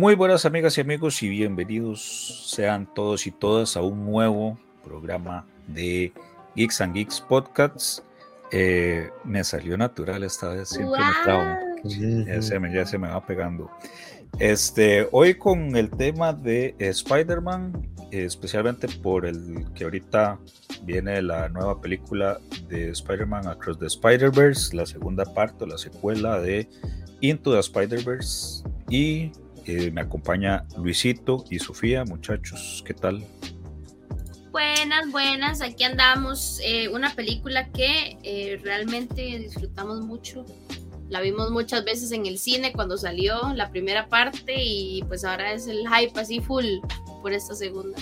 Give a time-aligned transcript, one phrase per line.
[0.00, 5.46] Muy buenas amigas y amigos y bienvenidos sean todos y todas a un nuevo programa
[5.66, 6.10] de
[6.56, 8.02] Geeks and Geeks Podcasts.
[8.50, 10.98] Eh, me salió natural esta vez, siempre
[11.84, 13.70] me Ya se me, ya se me va pegando.
[14.38, 20.38] Este, hoy con el tema de Spider-Man, especialmente por el que ahorita
[20.82, 22.40] viene la nueva película
[22.70, 26.66] de Spider-Man Across the Spider-Verse, la segunda parte, la secuela de
[27.20, 28.64] Into the Spider-Verse.
[28.88, 29.30] Y
[29.66, 33.24] eh, me acompaña Luisito y Sofía, muchachos, ¿qué tal?
[34.50, 36.60] Buenas, buenas, aquí andamos.
[36.64, 40.44] Eh, una película que eh, realmente disfrutamos mucho.
[41.08, 45.52] La vimos muchas veces en el cine cuando salió la primera parte y pues ahora
[45.52, 46.66] es el hype así full
[47.22, 47.98] por esta segunda.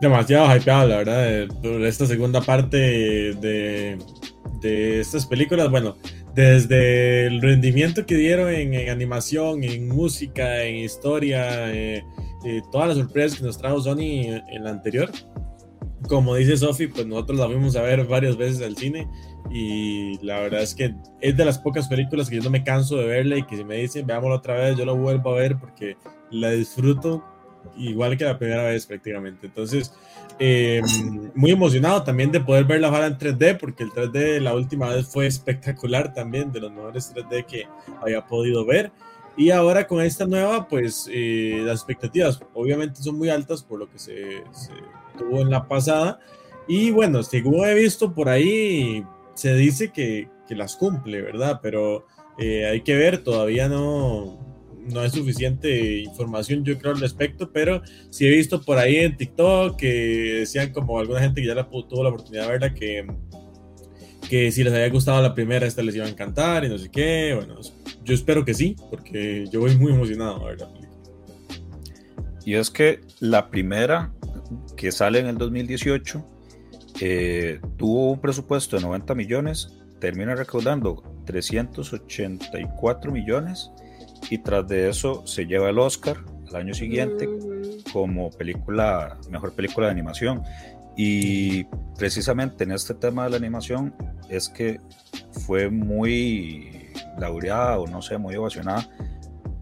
[0.00, 3.98] Demasiado hypeado, la verdad, por esta segunda parte de,
[4.60, 5.70] de estas películas.
[5.70, 5.96] Bueno,
[6.34, 12.04] desde el rendimiento que dieron en, animación, en música, en historia, eh,
[12.44, 15.10] eh, todas las sorpresas que nos trajo Sony en la anterior.
[16.08, 19.06] Como dice Sophie, pues nosotros la fuimos a ver varias veces al cine
[19.50, 22.96] y la verdad es que es de las pocas películas que yo no me canso
[22.96, 25.58] de verla y que si me dicen veámosla otra vez, yo la vuelvo a ver
[25.58, 25.96] porque
[26.30, 27.24] la disfruto
[27.76, 29.46] igual que la primera vez prácticamente.
[29.46, 29.92] Entonces,
[30.38, 30.80] eh,
[31.34, 34.88] muy emocionado también de poder ver la bala en 3D, porque el 3D la última
[34.88, 37.66] vez fue espectacular también, de los mejores 3D que
[38.00, 38.90] había podido ver.
[39.36, 43.90] Y ahora con esta nueva, pues eh, las expectativas obviamente son muy altas por lo
[43.90, 44.42] que se,
[45.16, 46.20] tuvo en la pasada.
[46.66, 51.60] Y bueno, según he visto por ahí, se dice que, que las cumple, ¿verdad?
[51.62, 52.06] Pero
[52.38, 54.49] eh, hay que ver, todavía no,
[54.88, 59.16] no hay suficiente información, yo creo, al respecto, pero sí he visto por ahí en
[59.16, 63.06] TikTok que decían como alguna gente que ya la, tuvo la oportunidad de verla que,
[64.28, 66.90] que si les había gustado la primera, esta les iba a encantar y no sé
[66.90, 67.34] qué.
[67.34, 67.56] Bueno,
[68.04, 70.90] yo espero que sí, porque yo voy muy emocionado a ver la película.
[72.44, 74.12] Y es que la primera,
[74.76, 76.26] que sale en el 2018,
[77.00, 83.70] eh, tuvo un presupuesto de 90 millones, termina recaudando 384 millones
[84.28, 86.16] y tras de eso se lleva el Oscar
[86.48, 87.28] al año siguiente
[87.92, 90.42] como película, mejor película de animación.
[90.96, 91.64] Y
[91.96, 93.94] precisamente en este tema de la animación
[94.28, 94.80] es que
[95.46, 98.86] fue muy laureada o no sé, muy ovacionada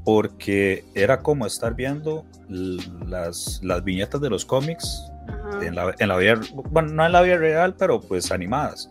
[0.04, 5.12] porque era como estar viendo las, las viñetas de los cómics
[5.60, 8.88] en la, en la, vida, bueno, no en la vida real, pero pues animadas.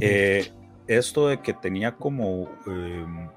[0.00, 0.50] Eh,
[0.88, 3.28] esto de que tenía como em,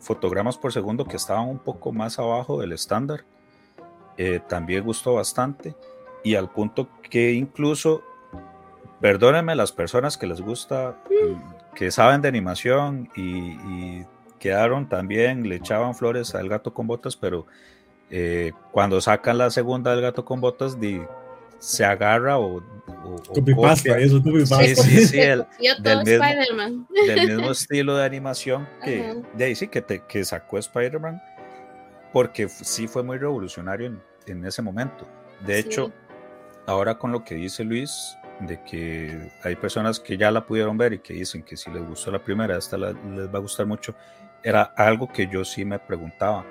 [0.00, 3.24] fotogramas por segundo que estaban un poco más abajo del estándar.
[4.16, 5.74] Eh, también gustó bastante
[6.22, 8.02] y al punto que incluso,
[9.00, 10.96] perdónenme las personas que les gusta,
[11.74, 14.04] que saben de animación y,
[14.38, 17.46] quedaron también, le echaban flores al gato con botas, pero
[18.10, 20.80] eh, cuando sacan la segunda del gato con botas,
[21.62, 22.60] se agarra o,
[23.32, 25.46] copy-pasta, eso Sí, sí, sí, el,
[25.80, 30.58] del, mismo, del, mismo, estilo de animación que, de ahí sí, que, te, que sacó
[30.58, 31.22] Spider-Man,
[32.12, 35.06] porque sí fue muy revolucionario en, en ese momento.
[35.46, 35.92] De hecho,
[36.66, 40.94] ahora con lo que dice Luis, de que hay personas que ya la pudieron ver
[40.94, 43.94] y que dicen que si les gustó la primera, esta les va a gustar mucho,
[44.42, 46.44] era algo que yo sí me preguntaba,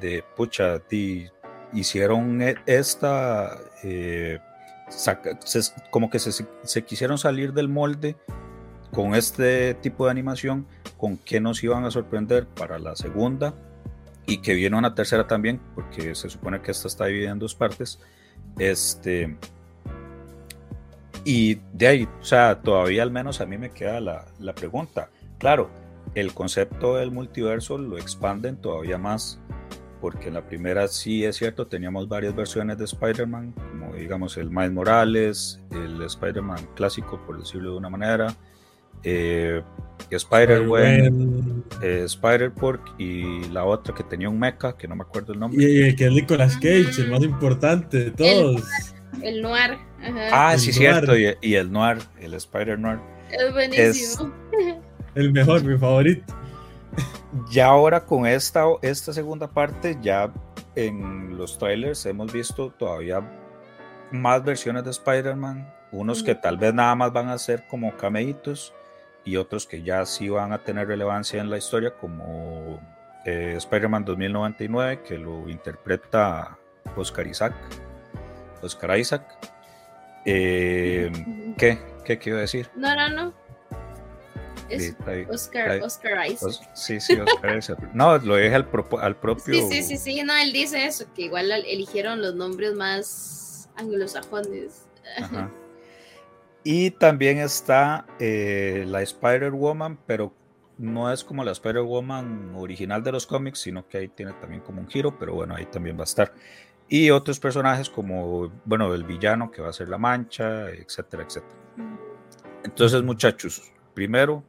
[0.00, 1.28] de pucha, ti,
[1.74, 4.38] hicieron e, esta, eh,
[5.90, 8.16] como que se, quisieron salir del molde
[8.92, 13.54] con este tipo de animación, con qué nos iban a sorprender para la segunda
[14.26, 17.54] y que viene una tercera también, porque se supone que esta está dividida en dos
[17.54, 17.98] partes.
[18.58, 19.36] Este,
[21.24, 25.10] y de ahí, o sea, todavía al menos a mí me queda la, la pregunta.
[25.38, 25.68] Claro,
[26.14, 29.40] el concepto del multiverso lo expanden todavía más
[30.04, 34.50] porque en la primera sí es cierto, teníamos varias versiones de Spider-Man, como digamos el
[34.50, 38.36] Miles Morales, el Spider-Man clásico, por decirlo de una manera,
[39.02, 39.62] eh,
[40.10, 45.40] Spider-Man, eh, Spider-Pork y la otra que tenía un mecha, que no me acuerdo el
[45.40, 45.64] nombre.
[45.64, 48.62] Y, que es Nicolas Cage, el más importante de todos.
[49.22, 49.78] El, Noir.
[50.30, 52.98] Ah, sí, cierto, y, el Noir, el Spider-Noir.
[53.30, 54.34] Es buenísimo.
[55.14, 56.43] el mejor, mi favorito
[57.50, 60.32] ya ahora con esta, esta segunda parte, ya
[60.74, 63.22] en los trailers hemos visto todavía
[64.10, 68.72] más versiones de Spider-Man, unos que tal vez nada más van a ser como cameitos
[69.24, 72.80] y otros que ya sí van a tener relevancia en la historia, como
[73.24, 76.58] eh, Spider-Man 2099, que lo interpreta
[76.96, 77.54] Oscar Isaac.
[78.62, 79.22] Oscar Isaac.
[80.24, 81.10] Eh,
[81.56, 81.78] ¿Qué?
[82.04, 82.70] ¿Qué quiero decir?
[82.76, 83.43] No, no, no.
[85.28, 86.70] Oscar, Oscar Isaac.
[86.74, 87.78] sí, sí, Oscar Isaac.
[87.94, 88.68] No, lo dije al,
[89.00, 89.54] al propio.
[89.54, 94.86] Sí, sí, sí, sí, no, él dice eso, que igual eligieron los nombres más anglosajones.
[96.66, 100.32] Y también está eh, la Spider-Woman, pero
[100.78, 104.80] no es como la Spider-Woman original de los cómics, sino que ahí tiene también como
[104.80, 106.32] un giro, pero bueno, ahí también va a estar.
[106.88, 111.54] Y otros personajes como, bueno, el villano que va a ser la mancha, etcétera, etcétera.
[112.64, 114.42] Entonces, muchachos, primero,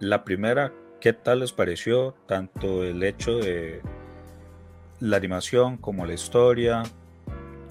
[0.00, 3.82] la primera, ¿qué tal les pareció tanto el hecho de
[4.98, 6.82] la animación como la historia?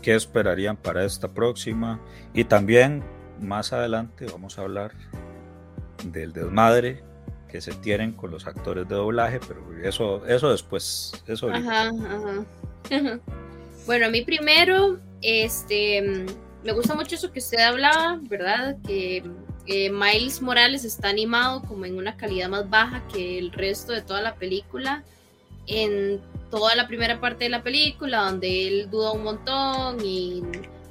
[0.02, 2.00] ¿Qué esperarían para esta próxima?
[2.34, 3.04] Y también,
[3.42, 4.94] más adelante, vamos a hablar
[6.06, 7.04] del desmadre
[7.50, 12.46] que se tienen con los actores de doblaje, pero eso, eso después, eso ajá, ajá.
[13.88, 16.26] bueno, a mí primero, este,
[16.64, 18.78] me gusta mucho eso que usted hablaba, ¿verdad?
[18.86, 19.24] Que
[19.92, 24.22] Miles Morales está animado como en una calidad más baja que el resto de toda
[24.22, 25.04] la película.
[25.68, 26.20] En
[26.50, 30.42] toda la primera parte de la película, donde él duda un montón y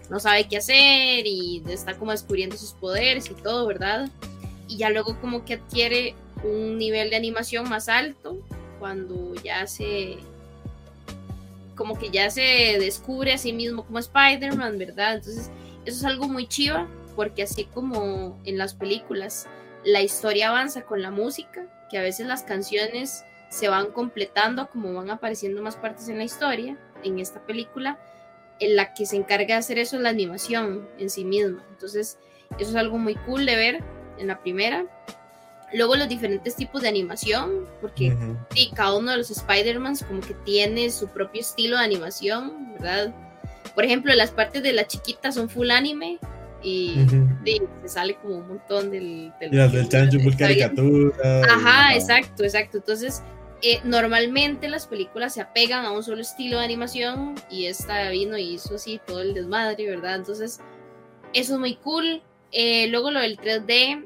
[0.09, 4.09] no sabe qué hacer y está como descubriendo sus poderes y todo, ¿verdad?
[4.69, 6.15] Y ya luego como que adquiere
[6.45, 8.39] un nivel de animación más alto
[8.79, 10.19] cuando ya se
[11.75, 15.17] como que ya se descubre a sí mismo como Spider-Man, ¿verdad?
[15.17, 15.51] Entonces,
[15.85, 19.49] eso es algo muy chiva, porque así como en las películas,
[19.85, 24.95] la historia avanza con la música, que a veces las canciones se van completando como
[24.95, 27.99] van apareciendo más partes en la historia, en esta película,
[28.61, 31.65] en la que se encarga de hacer eso es la animación en sí misma.
[31.71, 32.19] Entonces,
[32.57, 33.83] eso es algo muy cool de ver
[34.19, 34.87] en la primera.
[35.73, 38.17] Luego los diferentes tipos de animación, porque
[38.77, 43.13] cada uno de los Spider-Mans como que tiene su propio estilo de animación, ¿verdad?
[43.75, 46.21] Por ejemplo, las partes de la chiquita son full anime
[46.63, 46.95] y
[47.83, 49.33] se sale como un montón del...
[49.41, 51.43] del y las del chancho full caricatura.
[51.49, 52.79] Ajá, exacto, exacto.
[52.79, 53.23] Entonces,
[53.63, 58.37] eh, normalmente las películas se apegan a un solo estilo de animación y esta vino
[58.37, 60.17] y hizo así todo el desmadre, ¿verdad?
[60.17, 60.61] Entonces,
[61.33, 62.23] eso es muy cool.
[62.51, 64.05] Eh, luego lo del 3D,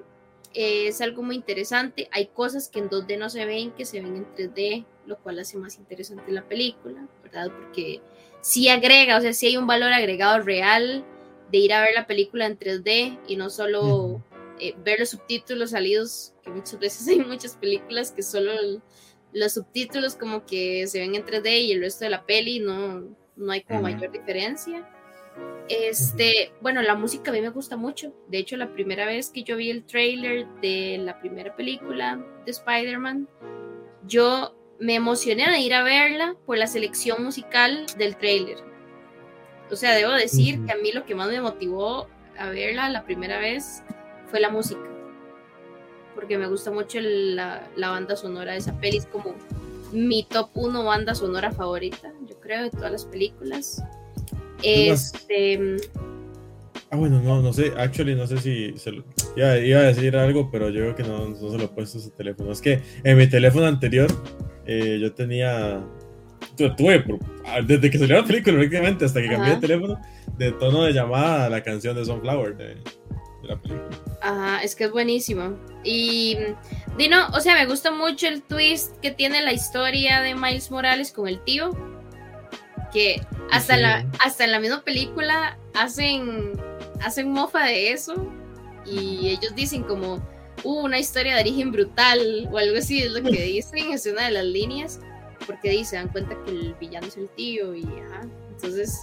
[0.55, 2.09] es algo muy interesante.
[2.13, 5.39] Hay cosas que en 2D no se ven, que se ven en 3D, lo cual
[5.39, 7.51] hace más interesante la película, ¿verdad?
[7.51, 8.01] Porque
[8.41, 11.05] sí agrega, o sea, sí hay un valor agregado real
[11.53, 14.25] de ir a ver la película en 3D y no solo
[14.59, 18.53] eh, ver los subtítulos salidos, que muchas veces hay muchas películas que solo
[19.33, 23.05] los subtítulos como que se ven en 3D y el resto de la peli no,
[23.37, 24.89] no hay como mayor diferencia.
[25.69, 28.15] Este, bueno, la música a mí me gusta mucho.
[28.29, 32.51] De hecho, la primera vez que yo vi el trailer de la primera película de
[32.51, 33.29] Spider-Man,
[34.07, 38.72] yo me emocioné de ir a verla por la selección musical del trailer.
[39.73, 42.07] O sea, debo decir que a mí lo que más me motivó
[42.39, 43.83] a verla la primera vez
[44.31, 44.83] fue la música.
[46.15, 48.99] Porque me gusta mucho la, la banda sonora de esa peli.
[48.99, 49.35] Es como
[49.93, 53.83] mi top 1 banda sonora favorita, yo creo, de todas las películas.
[54.63, 55.77] Este.
[56.91, 59.03] Ah, bueno, no, no sé, actually no sé si se lo,
[59.35, 62.01] iba, a decir algo, pero yo creo que no, no se lo he puesto a
[62.03, 62.53] su teléfono.
[62.53, 64.11] Es que en mi teléfono anterior
[64.67, 65.83] eh, yo tenía,
[66.57, 67.05] tuve,
[67.47, 70.01] ah, desde que salió la película prácticamente hasta que cambié de teléfono,
[70.39, 73.89] de tono de llamada a la canción de Sunflower de, de la película.
[74.21, 75.57] Ajá, es que es buenísimo.
[75.85, 76.37] Y
[76.97, 81.13] Dino, o sea, me gusta mucho el twist que tiene la historia de Miles Morales
[81.13, 81.71] con el tío
[82.93, 86.53] que hasta, la, hasta en la misma película hacen,
[87.01, 88.29] hacen mofa de eso
[88.85, 90.17] y ellos dicen como
[90.65, 94.27] uh, una historia de origen brutal o algo así es lo que dicen, es una
[94.27, 95.01] de las líneas,
[95.47, 99.01] porque se dan cuenta que el villano es el tío y ajá, entonces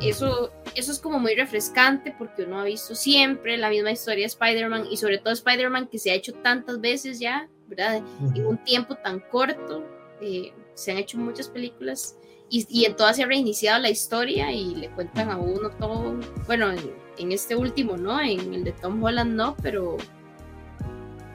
[0.00, 4.28] eso, eso es como muy refrescante porque uno ha visto siempre la misma historia de
[4.28, 8.02] Spider-Man y sobre todo Spider-Man que se ha hecho tantas veces ya, ¿verdad?
[8.34, 9.84] En un tiempo tan corto,
[10.20, 12.16] eh, se han hecho muchas películas
[12.50, 16.14] y, en todas se ha reiniciado la historia y le cuentan a uno todo,
[16.46, 16.70] bueno,
[17.18, 18.20] en, este último, ¿no?
[18.20, 19.96] En el de Tom Holland no, pero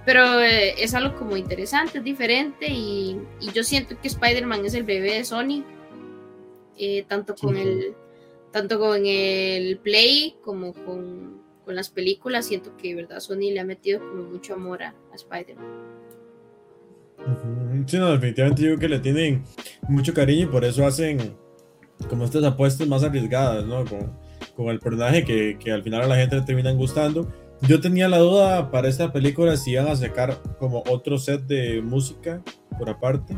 [0.05, 3.19] pero eh, es algo como interesante, es diferente y,
[3.53, 5.63] yo siento que Spider-Man es el bebé de Sony,
[6.77, 7.93] eh, tanto con el
[8.51, 13.65] tanto con el Play como con, con, las películas, siento que verdad Sony le ha
[13.65, 15.89] metido como mucho amor a, a Spider-Man.
[17.85, 19.43] Sí, no, definitivamente yo creo que le tienen
[19.87, 21.35] mucho cariño y por eso hacen
[22.07, 23.85] como estas apuestas más arriesgadas, ¿no?
[23.85, 24.11] Con,
[24.55, 27.31] con el personaje que, que, al final a la gente le terminan gustando.
[27.67, 31.81] Yo tenía la duda para esta película si iban a sacar como otro set de
[31.81, 32.41] música
[32.77, 33.37] por aparte.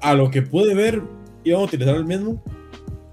[0.00, 1.02] A lo que pude ver,
[1.44, 2.42] iban a utilizar el mismo.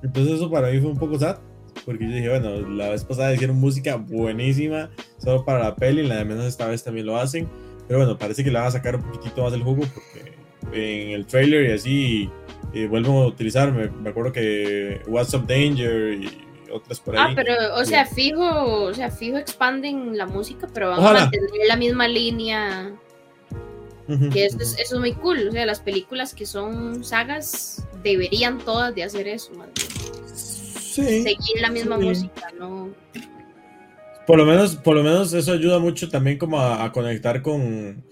[0.01, 1.37] Entonces eso para mí fue un poco sad.
[1.85, 6.17] Porque yo dije, bueno, la vez pasada hicieron música buenísima solo para la peli, la
[6.17, 7.47] de menos esta vez también lo hacen
[7.89, 10.33] pero bueno, parece que le van a sacar un poquitito más del jugo porque
[10.71, 12.29] en el trailer y así
[12.71, 16.29] eh, vuelvo a utilizar, me, acuerdo que WhatsApp Danger y
[16.71, 17.31] otras por ah, ahí.
[17.31, 21.49] Ah, pero, o sea, fijo, o sea, fijo expanden la música, pero van a mantener
[21.67, 22.93] la misma línea.
[24.33, 25.49] Que eso es, eso es muy cool.
[25.49, 29.69] O sea, las películas que son sagas deberían todas de hacer eso, más
[30.33, 32.89] Sí, Seguir la misma música, ¿no?
[34.25, 38.03] Por lo menos, por lo menos eso ayuda mucho también como a conectar con,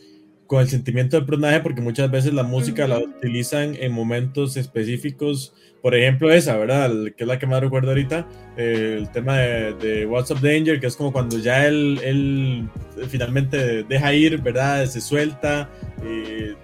[0.47, 5.53] con el sentimiento del personaje, porque muchas veces la música la utilizan en momentos específicos.
[5.81, 6.91] Por ejemplo, esa, ¿verdad?
[7.15, 8.27] que es la que más recuerdo ahorita,
[8.57, 12.69] eh, el tema de, de, What's Up Danger, que es como cuando ya él, él
[13.09, 14.85] finalmente deja ir, ¿verdad?
[14.85, 15.69] Se suelta
[16.03, 16.55] eh,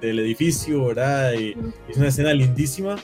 [0.00, 1.34] del edificio, ¿verdad?
[1.34, 1.54] Y,
[1.88, 2.96] es una escena lindísima.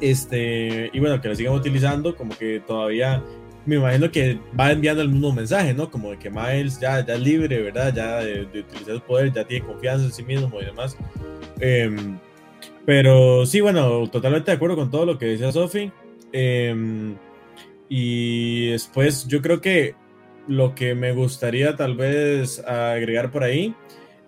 [0.00, 3.22] Este, y bueno, que la sigan utilizando, como que todavía
[3.66, 5.90] me imagino que va enviando el mismo mensaje, ¿no?
[5.90, 7.94] Como de que Miles ya, ya es libre, ¿verdad?
[7.94, 10.96] Ya de, utilizar el poder, ya tiene confianza en sí mismo y demás.
[11.60, 12.18] Em,
[12.84, 15.92] pero sí, bueno, totalmente de acuerdo con todo lo que decía Sophie.
[16.32, 17.16] Em,
[17.88, 19.94] y después yo creo que
[20.46, 23.74] lo que me gustaría tal vez agregar por ahí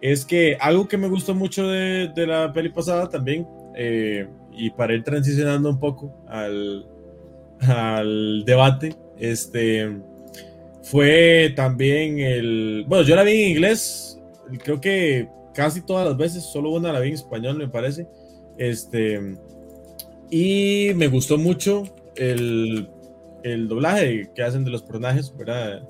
[0.00, 4.70] es que algo que me gustó mucho de, de la peli pasada también, eh, y
[4.70, 6.86] para ir transicionando un poco al,
[7.60, 9.90] al debate, este
[10.82, 12.84] fue también el.
[12.86, 14.20] Bueno, yo la vi en inglés,
[14.62, 18.06] creo que casi todas las veces, solo una la vi en español, me parece.
[18.56, 19.36] Este.
[20.30, 22.88] Y me gustó mucho el,
[23.42, 25.82] el doblaje que hacen de los personajes, ¿verdad?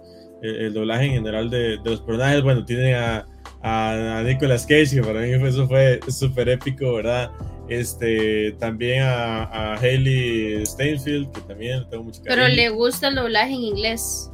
[0.42, 2.42] El, doblaje en general de, de, los personajes.
[2.42, 3.26] Bueno, tiene a,
[3.62, 7.30] a, Nicolas Cage, que para mí eso fue súper épico, ¿verdad?
[7.68, 12.44] Este, también a, a Haley Steinfeld, que también tengo mucho cariño.
[12.44, 14.30] Pero le gusta el doblaje en inglés.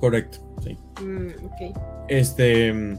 [0.00, 0.76] Correcto, sí.
[1.02, 1.28] Mm,
[2.08, 2.96] este.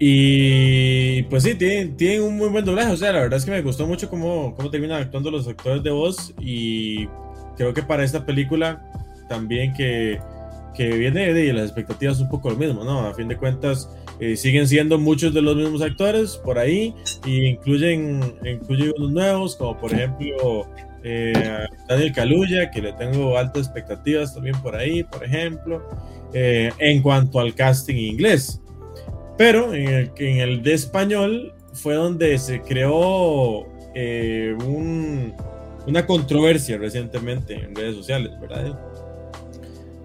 [0.00, 2.92] Y pues sí, tienen, tienen, un muy buen doblaje.
[2.92, 5.82] O sea, la verdad es que me gustó mucho cómo, cómo terminan actuando los actores
[5.82, 6.32] de voz.
[6.38, 7.06] Y
[7.56, 8.82] creo que para esta película
[9.28, 10.20] también que,
[10.74, 13.00] que viene de las expectativas un poco lo mismo, ¿no?
[13.00, 16.92] A fin de cuentas, eh, siguen siendo muchos de los mismos actores por ahí
[17.24, 20.66] y incluyen, incluyen unos nuevos, como por ejemplo
[21.04, 25.88] eh, Daniel Kaluuya, que le tengo altas expectativas también por ahí, por ejemplo,
[26.32, 28.60] eh, en cuanto al casting inglés.
[29.36, 35.32] Pero en el, en el de español fue donde se creó un,
[35.86, 38.78] una controversia recientemente en redes sociales, ¿verdad?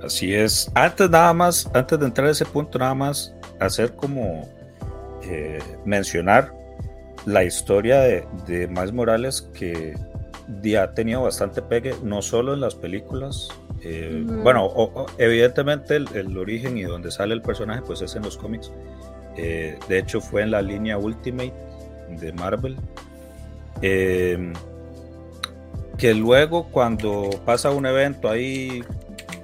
[0.04, 0.70] Así es.
[0.76, 3.34] Antes nada más, antes de entrar a ese punto, nada más
[3.66, 4.50] hacer como
[5.24, 6.54] eh, mencionar
[7.26, 9.96] la historia de, de Miles Morales que
[10.78, 13.50] ha tenido bastante pegue, no solo en las películas.
[13.82, 14.72] Eh, bueno,
[15.18, 18.72] evidentemente el, origen y donde sale el personaje pues es en los cómics.
[19.38, 21.54] Eh, de hecho fue en la línea Ultimate
[22.10, 22.78] de Marvel.
[25.98, 28.84] que luego cuando pasa un evento ahí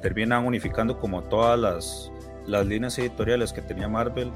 [0.01, 2.11] terminan unificando como todas las,
[2.49, 4.31] las líneas editoriales que tenía Marvel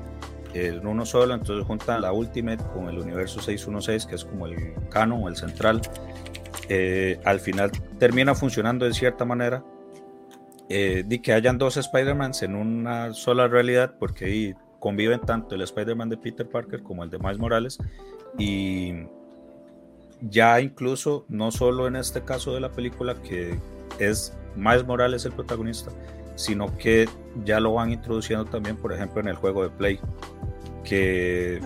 [0.54, 4.74] en uno solo, entonces juntan la Ultimate con el universo 616, que es como el
[4.90, 5.82] canon o el central.
[6.70, 9.64] Eh, al final termina funcionando de cierta manera.
[10.70, 15.62] Eh, de que hayan dos Spider-Mans en una sola realidad, porque ahí conviven tanto el
[15.62, 17.78] Spider-Man de Peter Parker como el de Miles Morales.
[18.38, 18.94] Y
[20.22, 23.60] ya incluso, no solo en este caso de la película, que
[24.00, 25.92] es Miles Morales el protagonista,
[26.36, 27.08] sino que
[27.46, 30.00] ya lo van introduciendo también, por ejemplo, en el juego de Play,
[30.84, 31.60] que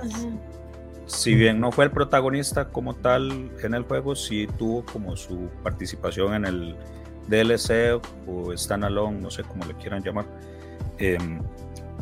[1.05, 5.49] si bien no fue el protagonista como tal en el juego, sí tuvo como su
[5.63, 6.75] participación en el
[7.27, 10.25] DLC o standalone, no sé cómo le quieran llamar.
[10.97, 11.41] Em,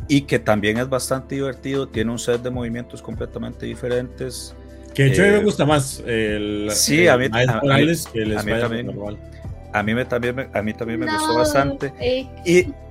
[0.08, 4.56] y que también es bastante divertido, tiene un set de movimientos completamente diferentes.
[4.94, 8.22] Que de hecho a mí me eh, gusta más el, sí, a mí, Morales que
[8.22, 9.18] el también, normal
[9.76, 11.94] a mí, me, también, a mí también me gustó bastante.
[12.00, 12.30] Eh.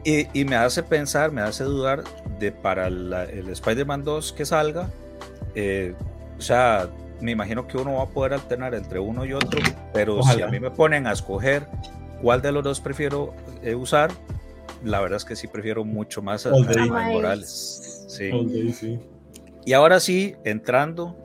[0.05, 2.05] Y, y, me hace pensar, me hace dudar
[2.39, 4.91] de para el Spider-Man 2 que salga.
[5.55, 5.95] Eh,
[6.37, 6.91] o sea,
[7.23, 9.61] me imagino que uno va a poder alternar entre uno y otro,
[9.95, 11.67] pero si a mí me ponen a escoger
[12.21, 14.11] cuál de los dos prefiero eh, usar,
[14.85, 18.05] la verdad es que sí prefiero mucho más a, a Morales.
[18.09, 19.01] Sí.
[19.65, 21.17] Y ahora sí, entrando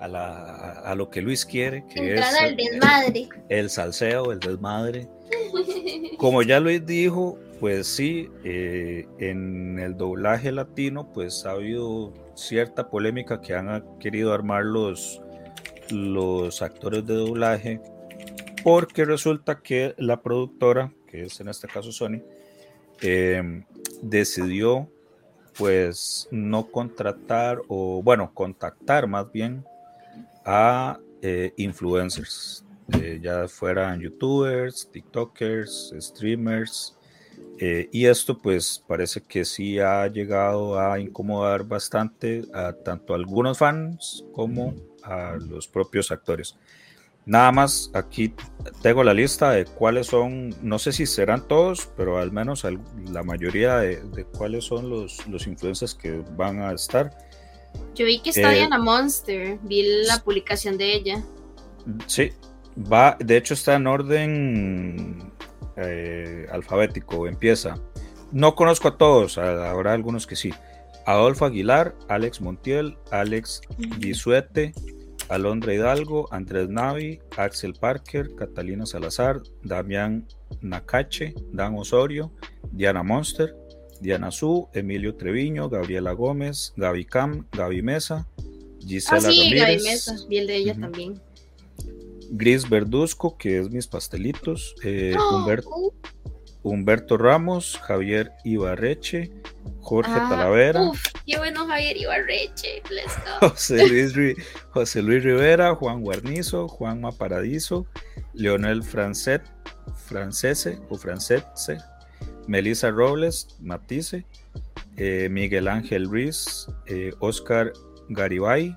[0.00, 3.28] a, lo que Luis quiere, que es el, desmadre.
[3.48, 5.08] El, salseo, el desmadre.
[6.18, 12.88] Como ya Luis dijo, pues sí, eh, en el doblaje latino, pues ha habido cierta
[12.88, 15.20] polémica que han querido armar los,
[15.90, 17.80] los actores de doblaje,
[18.64, 22.22] porque resulta que la productora, que es en este caso Sony,
[23.02, 23.64] eh,
[24.02, 24.88] decidió
[25.58, 29.64] pues no contratar o bueno, contactar más bien
[30.50, 32.64] a eh, influencers,
[32.94, 36.98] eh, ya fueran youtubers, tiktokers, streamers,
[37.60, 43.16] eh, y esto pues parece que sí ha llegado a incomodar bastante a tanto a
[43.16, 46.56] algunos fans como a los propios actores.
[47.26, 48.34] Nada más aquí
[48.82, 52.66] tengo la lista de cuáles son, no sé si serán todos, pero al menos
[53.12, 57.29] la mayoría de, cuáles son los, los influencers que van a estar.
[57.94, 61.24] Yo vi que está eh, Diana Monster, vi la publicación de ella.
[62.06, 62.30] Sí,
[62.76, 65.32] va, de hecho está en orden
[65.76, 67.74] eh, alfabético, empieza.
[68.32, 70.52] No conozco a todos, habrá algunos que sí.
[71.06, 73.60] Adolfo Aguilar, Alex Montiel, Alex
[73.98, 74.72] Guisuete,
[75.28, 80.26] Alondra Hidalgo, Andrés Navi, Axel Parker, Catalina Salazar, Damián
[80.60, 82.32] Nakache, Dan Osorio,
[82.72, 83.54] Diana Monster,
[84.00, 88.26] Diana Su, Emilio Treviño, Gabriela Gómez, Gaby Cam, Gaby Mesa,
[88.80, 91.20] Gisela ah, sí, Gaby Mesa, bien de ella también.
[92.30, 95.14] Gris Verduzco, que es mis pastelitos, eh,
[96.62, 99.32] Humberto, Ramos, Javier Ibarreche,
[99.80, 100.82] Jorge ah, Talavera.
[100.82, 102.82] Uf, qué bueno Javier Ibarreche,
[103.40, 104.36] José Luis,
[104.70, 107.86] José Luis Rivera, Juan Guarnizo, Juan Maparadiso,
[108.34, 109.42] Leonel Francet,
[110.06, 111.78] Francese o Francese,
[112.46, 114.24] Melissa Robles, Matisse,
[114.96, 117.72] eh, Miguel Ángel Ruiz, eh, Oscar
[118.08, 118.76] Garibay,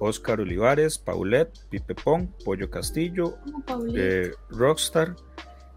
[0.00, 3.38] Oscar Olivares, Paulette, Pipe Pong, Pollo Castillo,
[3.94, 5.14] eh, Rockstar,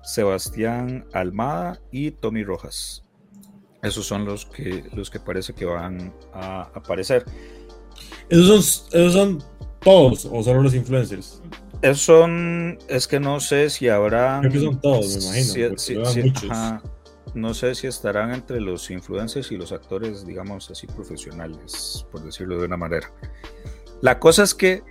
[0.02, 3.04] Sebastián Almada y Tommy Rojas.
[3.82, 7.26] Esos son los que, los que parece que van a aparecer.
[8.30, 9.44] ¿Esos son,
[9.82, 11.42] todos o solo los influencers?
[11.84, 14.40] Esos son, es que no sé si habrán.
[14.40, 16.82] Creo que son todos, me imagino.
[17.34, 22.58] no sé si estarán entre los influencers y los actores, digamos así, profesionales, por decirlo
[22.58, 23.12] de una manera.
[24.00, 24.82] La cosa es que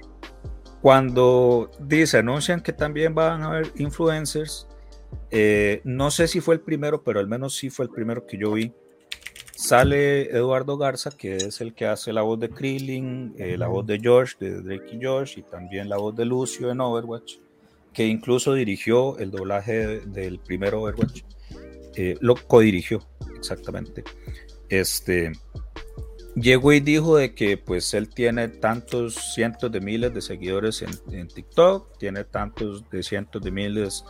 [0.82, 4.68] cuando dice, anuncian que también van a haber influencers,
[5.30, 8.36] eh, no sé si fue el primero, pero al menos sí fue el primero que
[8.36, 8.74] yo vi.
[9.62, 13.86] Sale Eduardo Garza, que es el que hace la voz de Krillin, eh, la voz
[13.86, 17.34] de George, de Drake y George, y también la voz de Lucio en Overwatch,
[17.92, 21.22] que incluso dirigió el doblaje del primer Overwatch.
[21.94, 24.02] Eh, lo codirigió, exactamente.
[24.68, 25.30] Este,
[26.34, 31.28] llegó y dijo de que pues él tiene tantos cientos de miles de seguidores en,
[31.28, 34.04] TikTok, tiene tantos de cientos de miles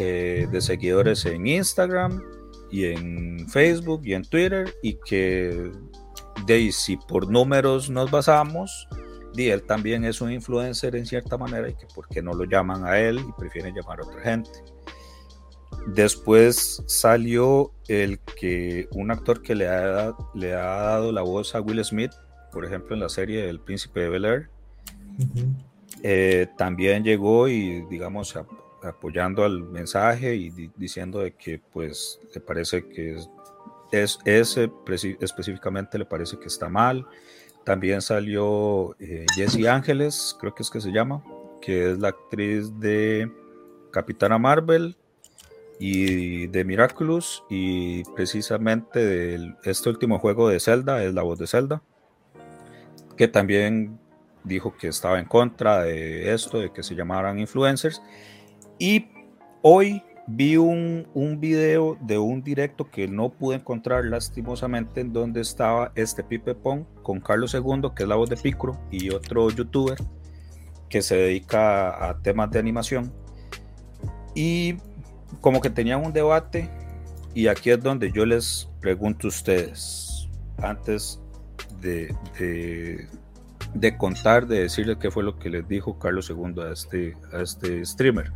[0.00, 2.39] eh, de seguidores en Instagram
[2.70, 5.72] y en Facebook y en Twitter y que
[6.46, 8.88] de si por números nos basamos,
[9.34, 12.44] y él también es un influencer en cierta manera y que por qué no lo
[12.44, 14.50] llaman a él y prefieren llamar a otra gente.
[15.86, 21.60] Después salió el que un actor que le ha, le ha dado la voz a
[21.60, 22.12] Will Smith,
[22.52, 24.50] por ejemplo, en la serie El Príncipe de Bel Air.
[26.02, 28.36] Eh, también llegó y, digamos,
[28.82, 33.16] apoyando al mensaje y diciendo de que, pues, le parece que
[33.92, 34.70] es, ese
[35.20, 37.06] específicamente le parece que está mal.
[37.64, 41.22] También salió eh, Jessie Ángeles, creo que es que se llama,
[41.60, 43.30] que es la actriz de
[43.90, 44.96] Capitana Marvel,
[45.82, 51.46] y de Miraculous y precisamente de este último juego de Zelda es la voz de
[51.46, 51.82] Zelda
[53.16, 53.98] que también
[54.44, 58.02] dijo que estaba en contra de esto de que se llamaran influencers
[58.80, 59.06] y
[59.62, 65.40] hoy vi un, un video de un directo que no pude encontrar lastimosamente en donde
[65.40, 69.50] estaba este Pipe Pong con Carlos II que es la voz de Picro y otro
[69.50, 69.98] youtuber
[70.88, 73.12] que se dedica a temas de animación
[74.34, 74.74] y
[75.40, 76.68] como que tenían un debate
[77.34, 81.20] y aquí es donde yo les pregunto a ustedes, antes
[81.80, 82.14] de,
[83.74, 87.42] de, contar, de decirles qué fue lo que les dijo Carlos II a este, a
[87.42, 88.32] este streamer.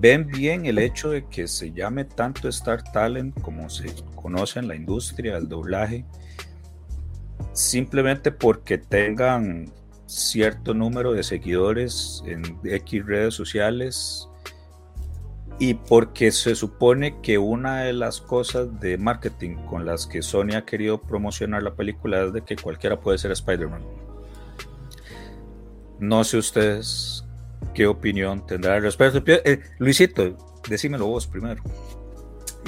[0.00, 4.68] ¿Ven bien el hecho de que se llame tanto Star Talent como se conoce en
[4.68, 6.04] la industria del doblaje?
[7.52, 9.72] Simplemente porque tengan
[10.06, 14.28] cierto número de seguidores en X redes sociales
[15.58, 20.54] y porque se supone que una de las cosas de marketing con las que Sony
[20.56, 23.82] ha querido promocionar la película es de que cualquiera puede ser Spider-Man.
[25.98, 27.27] No sé ustedes
[27.74, 29.22] qué opinión tendrán al respecto.
[29.26, 30.36] Eh, Luisito,
[30.68, 31.62] decímelo vos primero.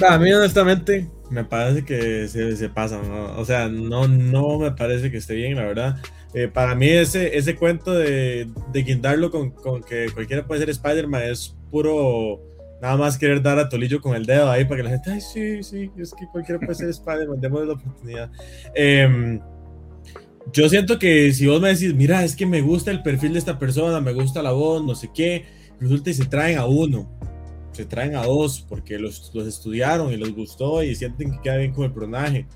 [0.07, 2.99] A mí honestamente me parece que se, se pasa,
[3.37, 5.97] o sea, no, no me parece que esté bien, la verdad.
[6.33, 10.69] Eh, para mí ese, ese cuento de, de guindarlo con, con que cualquiera puede ser
[10.69, 12.41] Spider-Man es puro
[12.81, 15.21] nada más querer dar a Tolillo con el dedo ahí para que la gente, ay,
[15.21, 18.31] sí, sí, es que cualquiera puede ser Spider-Man, démosle la oportunidad.
[18.73, 19.39] Em,
[20.53, 23.39] yo siento que si vos me decís, mira, es que me gusta el perfil de
[23.39, 25.45] esta persona, me gusta la voz, no sé qué,
[25.79, 27.09] resulta y se traen a uno,
[27.71, 31.57] se traen a dos, porque los, los estudiaron y les gustó y sienten que queda
[31.57, 32.47] bien con el personaje.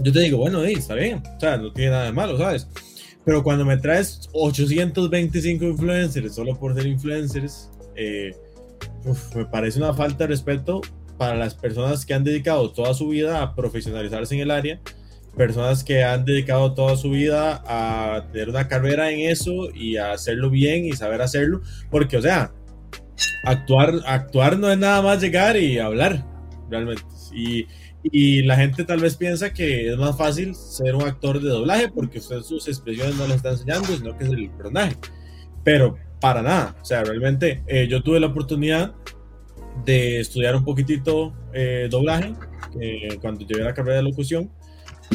[0.00, 2.68] Yo te digo, bueno, está bien, o sea, no tiene nada de malo, ¿sabes?
[3.24, 8.34] Pero cuando me traes 825 influencers solo por ser influencers, eh,
[9.34, 10.80] me parece una falta de respeto
[11.18, 14.80] para las personas que han dedicado toda su vida a profesionalizarse en el área,
[15.38, 20.12] personas que han dedicado toda su vida a tener una carrera en eso y a
[20.12, 22.52] hacerlo bien y saber hacerlo, porque o sea,
[23.44, 26.26] actuar, actuar no es nada más llegar y hablar,
[26.68, 27.02] realmente.
[27.32, 27.66] Y,
[28.02, 31.88] y la gente tal vez piensa que es más fácil ser un actor de doblaje
[31.88, 34.96] porque usted sus expresiones no las está enseñando, sino que es el personaje.
[35.64, 36.76] Pero para nada.
[36.80, 38.94] O sea, realmente eh, yo tuve la oportunidad
[39.84, 42.34] de estudiar un poquitito eh, doblaje
[42.80, 44.50] eh, cuando llegué a la carrera de locución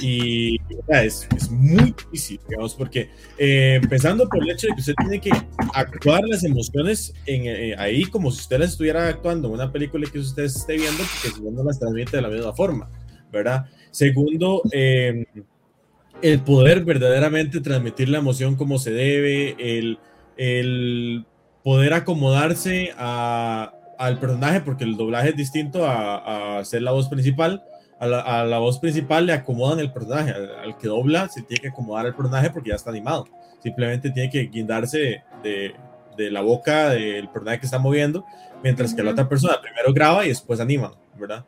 [0.02, 5.22] y es, es, muy difícil, digamos, porque empezando por el hecho de que usted tiene
[5.22, 5.32] que
[5.74, 10.20] actuar las emociones en, ahí como si usted las estuviera actuando en una película que
[10.20, 12.90] usted esté viendo, porque si no, las transmite de la misma forma,
[13.32, 13.66] ¿verdad?
[13.92, 20.00] Segundo, el poder verdaderamente transmitir la emoción como se debe, el
[20.38, 21.26] el
[21.64, 27.64] poder acomodarse al personaje, porque el doblaje es distinto a, ser la voz principal.
[28.04, 32.06] A la, voz principal le acomodan el personaje, al, que dobla se tiene que acomodar
[32.06, 33.30] el personaje porque ya está animado.
[33.62, 35.74] Simplemente tiene que guindarse de,
[36.18, 38.26] la boca del personaje que está moviendo,
[38.62, 41.46] mientras que la otra persona primero graba y después anima, ¿verdad?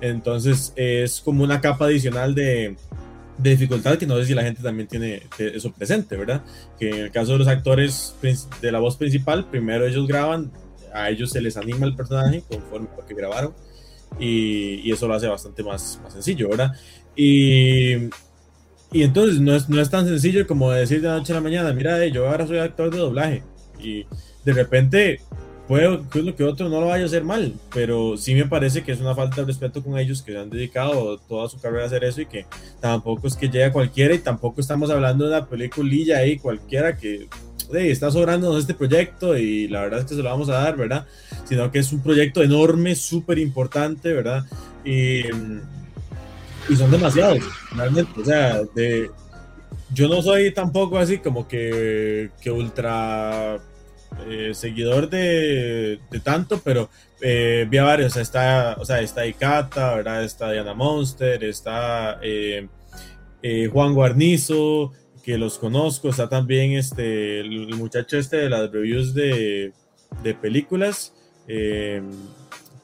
[0.00, 2.76] Entonces es como una capa adicional de,
[3.38, 6.42] de dificultad que no sé si la gente también tiene eso presente, ¿verdad?
[6.80, 8.16] Que en el caso de los actores
[8.60, 10.50] de la voz principal, primero ellos graban,
[10.92, 13.54] a ellos se les anima el personaje conforme a lo que grabaron
[14.18, 16.72] y, eso lo hace bastante más, más sencillo, ¿verdad?
[17.16, 17.94] Y,
[18.92, 21.42] y entonces no es, no es tan sencillo como decir de la noche a la
[21.42, 23.42] mañana, mira, yo ahora soy actor de doblaje
[23.80, 24.06] y
[24.44, 25.20] de repente
[25.72, 28.92] puede que que otro no lo vaya a hacer mal, pero sí me parece que
[28.92, 32.04] es una falta de respeto con ellos que han dedicado toda su carrera a hacer
[32.04, 32.44] eso y que
[32.78, 37.26] tampoco es que llegue cualquiera y tampoco estamos hablando de una peliculilla ahí cualquiera que
[37.72, 41.06] está sobrando este proyecto y la verdad es que se lo vamos a dar, ¿verdad?
[41.46, 44.44] Sino que es un proyecto enorme, súper importante, ¿verdad?
[44.84, 45.22] Y,
[46.68, 47.38] y son demasiados,
[47.74, 49.10] realmente, o sea, de,
[49.94, 53.58] yo no soy tampoco así como que, que ultra
[54.28, 56.88] eh, seguidor de, tanto, pero
[57.20, 58.16] eh, vi a varios.
[58.16, 60.24] Está, o sea, está Ikata, ¿verdad?
[60.24, 62.68] Está Diana Monster, está eh,
[63.72, 66.08] Juan Guarnizo, que los conozco.
[66.08, 69.72] Está también este, el, muchacho este de las reviews de,
[70.40, 71.14] películas.
[71.46, 72.02] que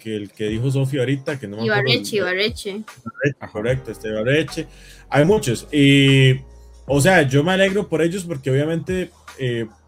[0.05, 2.83] el que dijo Sofía ahorita, que no me Ibarreche, Ibarreche.
[3.53, 4.67] Correcto, este Ibarreche.
[5.11, 5.67] Hay muchos.
[5.73, 6.41] Y,
[6.87, 9.11] o sea, yo me alegro por ellos porque obviamente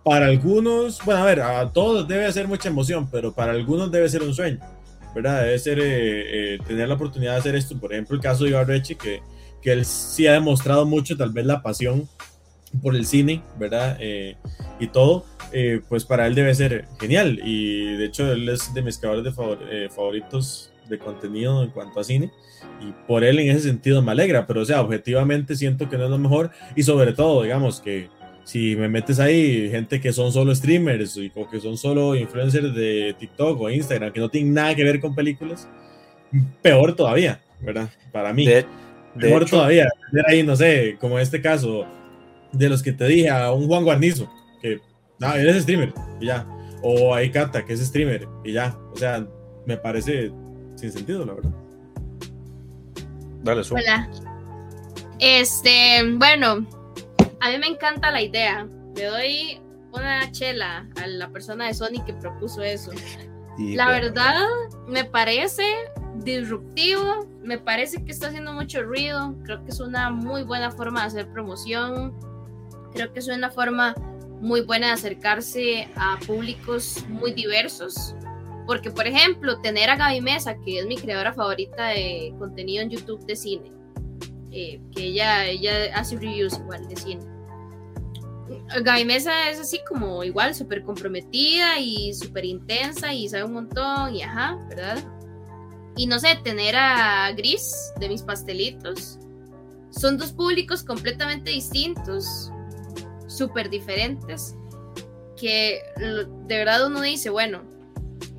[0.02, 4.08] para algunos, bueno, a ver, a todos debe ser mucha emoción, pero para algunos debe
[4.08, 4.58] ser un sueño,
[5.14, 5.42] ¿verdad?
[5.42, 7.78] Debe ser eh, eh, tener la oportunidad de hacer esto.
[7.78, 9.22] Por ejemplo, el caso de Ibarreche, que,
[9.60, 12.08] que él sí ha demostrado mucho, tal vez la pasión
[12.82, 13.98] por el cine, ¿verdad?
[14.00, 14.36] Eh,
[14.78, 15.26] y todo,
[15.88, 17.38] pues para él debe ser genial.
[17.44, 22.04] Y de hecho, él es de mis creadores de favoritos de contenido en cuanto a
[22.04, 22.32] cine.
[22.80, 26.04] Y por él en ese sentido me alegra, pero o sea, objetivamente siento que no
[26.04, 26.50] es lo mejor.
[26.74, 28.08] Y sobre todo, digamos que
[28.44, 33.14] si me metes ahí gente que son solo streamers o que son solo influencers de
[33.18, 35.68] TikTok o Instagram, que no tienen nada que ver con películas,
[36.62, 37.90] peor todavía, ¿verdad?
[38.12, 38.46] Para mí.
[39.18, 39.88] peor todavía.
[40.26, 41.86] ahí, no sé, como este caso
[42.52, 44.80] de los que te dije, a un Juan Guarnizo, que
[45.18, 46.46] no, él es streamer y ya.
[46.82, 48.76] O a Ikata, que es streamer y ya.
[48.92, 49.26] O sea,
[49.66, 50.32] me parece
[50.76, 51.52] sin sentido, la verdad.
[53.42, 53.74] Dale, su.
[53.74, 54.08] Hola.
[55.18, 56.66] Este, bueno,
[57.40, 58.66] a mí me encanta la idea.
[58.96, 59.60] Le doy
[59.92, 62.92] una chela a la persona de Sony que propuso eso.
[63.58, 64.46] la verdad,
[64.86, 65.64] me parece
[66.16, 71.00] disruptivo, me parece que está haciendo mucho ruido, creo que es una muy buena forma
[71.00, 72.14] de hacer promoción,
[72.92, 73.94] creo que es una forma
[74.40, 78.14] muy buena de acercarse a públicos muy diversos,
[78.66, 82.90] porque por ejemplo, tener a Gaby Mesa, que es mi creadora favorita de contenido en
[82.90, 83.70] YouTube de cine,
[84.52, 87.29] eh, que ella, ella hace reviews igual de cine.
[88.82, 94.14] Gaby Mesa es así como igual, súper comprometida y súper intensa y sabe un montón
[94.14, 94.98] y ajá, ¿verdad?
[95.96, 99.18] Y no sé, tener a Gris de mis pastelitos.
[99.90, 102.50] Son dos públicos completamente distintos,
[103.26, 104.54] súper diferentes,
[105.36, 107.62] que de verdad uno dice, bueno,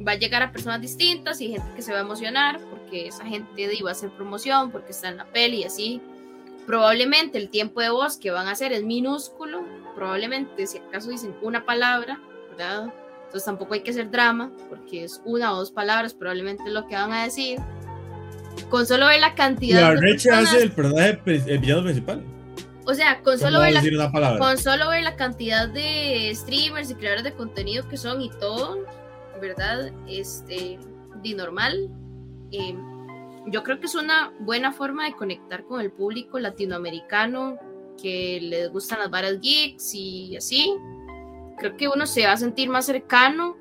[0.06, 3.26] va a llegar a personas distintas y gente que se va a emocionar porque esa
[3.26, 6.02] gente iba a hacer promoción, porque está en la peli y así.
[6.65, 11.36] Probablemente el tiempo de voz que van a hacer es minúsculo, probablemente si acaso dicen
[11.41, 12.93] una palabra, ¿verdad?
[13.25, 16.95] Entonces tampoco hay que hacer drama, porque es una o dos palabras, probablemente lo que
[16.95, 17.60] van a decir.
[18.69, 19.99] Con solo ver la cantidad de.
[19.99, 22.23] personas, hace el personaje, el villano principal.
[22.86, 27.23] O sea, con solo, ver la, con solo ver la cantidad de streamers y creadores
[27.23, 28.86] de contenido que son y todo,
[29.39, 29.91] ¿verdad?
[30.08, 30.77] Este,
[31.23, 31.89] de normal.
[32.51, 32.75] Eh,
[33.47, 37.58] yo creo que es una buena forma de conectar con el público latinoamericano
[38.01, 40.73] que les gustan las varas geeks y así.
[41.57, 43.57] Creo que uno se va a sentir más cercano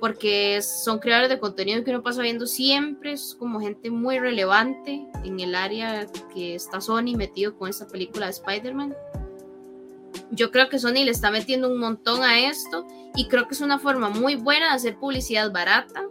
[0.00, 5.06] porque son creadores de contenido que uno pasa viendo siempre, es como gente muy relevante
[5.24, 8.94] en el área que está Sony metido con esta película de Spider-Man.
[10.30, 13.60] Yo creo que Sony le está metiendo un montón a esto y creo que es
[13.60, 16.04] una forma muy buena de hacer publicidad barata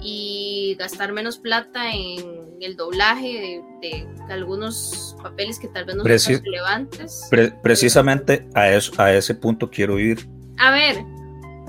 [0.00, 6.44] y gastar menos plata en el doblaje de, algunos papeles que tal vez no son
[6.44, 7.28] relevantes.
[7.62, 10.28] precisamente a, eso, a ese punto quiero ir.
[10.58, 11.04] A ver,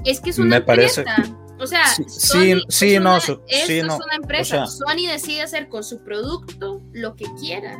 [0.05, 1.03] es que es una empresa.
[1.59, 4.67] O sea, sí, sí, no, esto es una empresa.
[4.67, 7.77] Sony decide hacer con su producto lo que quiera.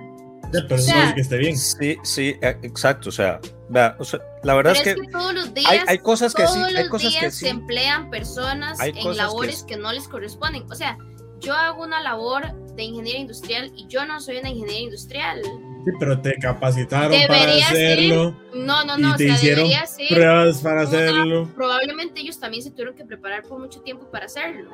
[0.52, 1.58] pero o sea, que esté bien.
[1.58, 3.10] Sí, sí, e, exacto.
[3.10, 3.40] O sea,
[3.70, 7.50] la verdad es que, todos los días, hay, cosas que sí, hay cosas que se
[7.50, 9.78] emplean personas en labores que...
[9.78, 10.64] no les corresponden.
[10.72, 10.98] O sea,
[11.40, 12.46] yo hago una labor
[12.78, 15.42] de ingeniería industrial y yo no soy una ingeniera industrial.
[15.44, 18.40] Sí, pero te capacitaron para hacerlo.
[18.54, 19.14] No, no, no.
[19.16, 19.70] Y te hicieron
[20.10, 21.52] pruebas para hacerlo.
[21.56, 24.70] Probablemente ellos también se tuvieron que preparar por mucho tiempo para hacerlo,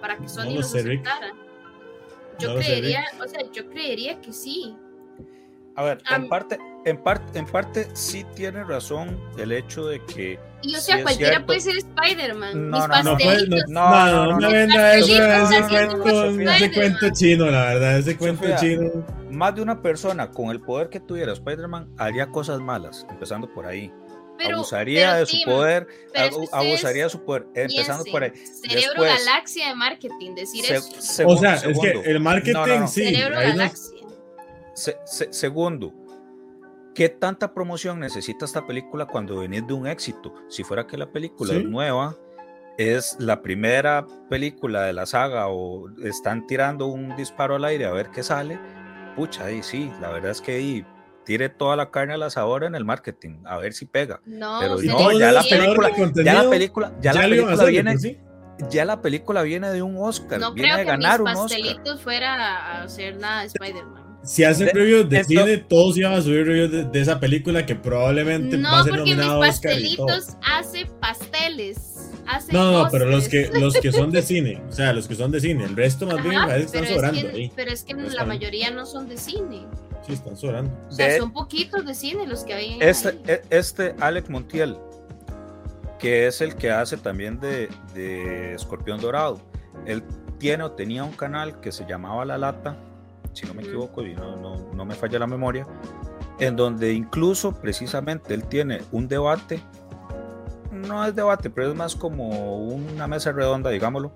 [0.00, 1.34] para que Sony los aceptara.
[2.38, 4.74] Yo creería, o sea, yo creería que sí.
[5.74, 10.38] A ver, en parte, en parte, en parte sí tiene razón el hecho de que.
[10.62, 12.70] Y o sea, cualquiera puede ser Spider-Man.
[12.70, 17.64] No, no, no, no, no, no, me venda eso, ese cuento, ese cuento chino, la
[17.64, 18.90] verdad, ese cuento chino.
[19.30, 23.66] Más de una persona con el poder que tuviera Spider-Man haría cosas malas, empezando por
[23.66, 23.92] ahí.
[24.44, 25.88] abusaría de su poder,
[26.52, 28.32] abusaría de su poder, empezando por ahí.
[28.68, 31.26] Cerebro galaxia de marketing, decir eso.
[31.26, 33.04] o sea, es que el marketing sí.
[33.04, 34.02] Cerebro galaxia
[34.74, 35.92] segundo,
[36.94, 40.34] ¿qué tanta promoción necesita esta película cuando venís de un éxito?
[40.48, 42.16] Si fuera que la película es nueva,
[42.78, 47.92] es la primera película de la saga o están tirando un disparo al aire a
[47.92, 48.58] ver qué sale,
[49.16, 50.86] pucha, ahí sí, la verdad es que ahí
[51.24, 54.20] tire toda la carne al asador en el marketing, a ver si pega.
[54.24, 55.90] No, pero no, ya la, película,
[56.24, 57.96] ya la película, ya, la película viene,
[58.70, 61.36] ya la película viene de un Oscar, no viene creo de que ganar mis un
[61.36, 61.60] Oscar.
[61.60, 66.22] pastelitos fuera a hacer nada de Spider-Man si hacen reviews de cine, todos iban a
[66.22, 70.86] subir reviews de, esa película que probablemente no, va a ser porque mis pastelitos hace
[71.00, 72.10] pasteles.
[72.24, 75.16] Hace no, no, pero los que, los que son de cine, o sea, los que
[75.16, 77.52] son de cine, el resto más bien parece que están sobrando ahí.
[77.56, 79.66] Pero es que la mayoría no son de cine.
[80.06, 80.72] Sí, están sobrando.
[80.88, 82.78] O sea, son poquitos de cine los que hay.
[82.80, 84.76] Este, e, este Alex Montiel,
[85.98, 89.40] que es el que hace también de, de Escorpión Dorado,
[89.84, 90.04] él
[90.38, 92.76] tiene o tenía un canal que se llamaba La Lata
[93.32, 95.66] si no me equivoco y no, no, no me falla la memoria,
[96.38, 99.62] en donde incluso precisamente él tiene un debate,
[100.70, 104.12] no es debate, pero es más como una mesa redonda, digámoslo,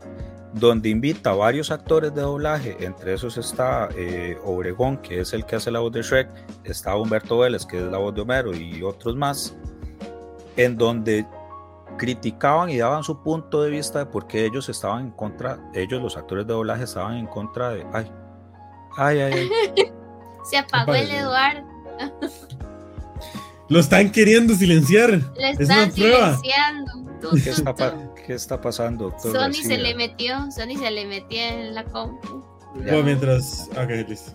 [0.53, 5.45] donde invita a varios actores de doblaje, entre esos está eh, Obregón, que es el
[5.45, 6.29] que hace la voz de Shrek,
[6.65, 9.55] está Humberto Vélez, que es la voz de Homero, y otros más,
[10.57, 11.27] en donde
[11.99, 16.03] criticaban y daban su punto de vista de por qué ellos estaban en contra, ellos
[16.03, 18.11] los actores de doblaje estaban en contra de, ay,
[18.97, 19.93] Ay, ay, ay.
[20.51, 21.67] Se apagó el Eduardo.
[23.69, 25.11] Lo están queriendo silenciar.
[25.37, 26.93] Le están silenciando.
[28.27, 29.33] ¿Qué, está pasando, doctor?
[29.33, 32.45] Sony se le metió, Sony se le metió en la compu.
[32.75, 33.69] Bueno, mientras.
[33.71, 34.33] Ok, listo.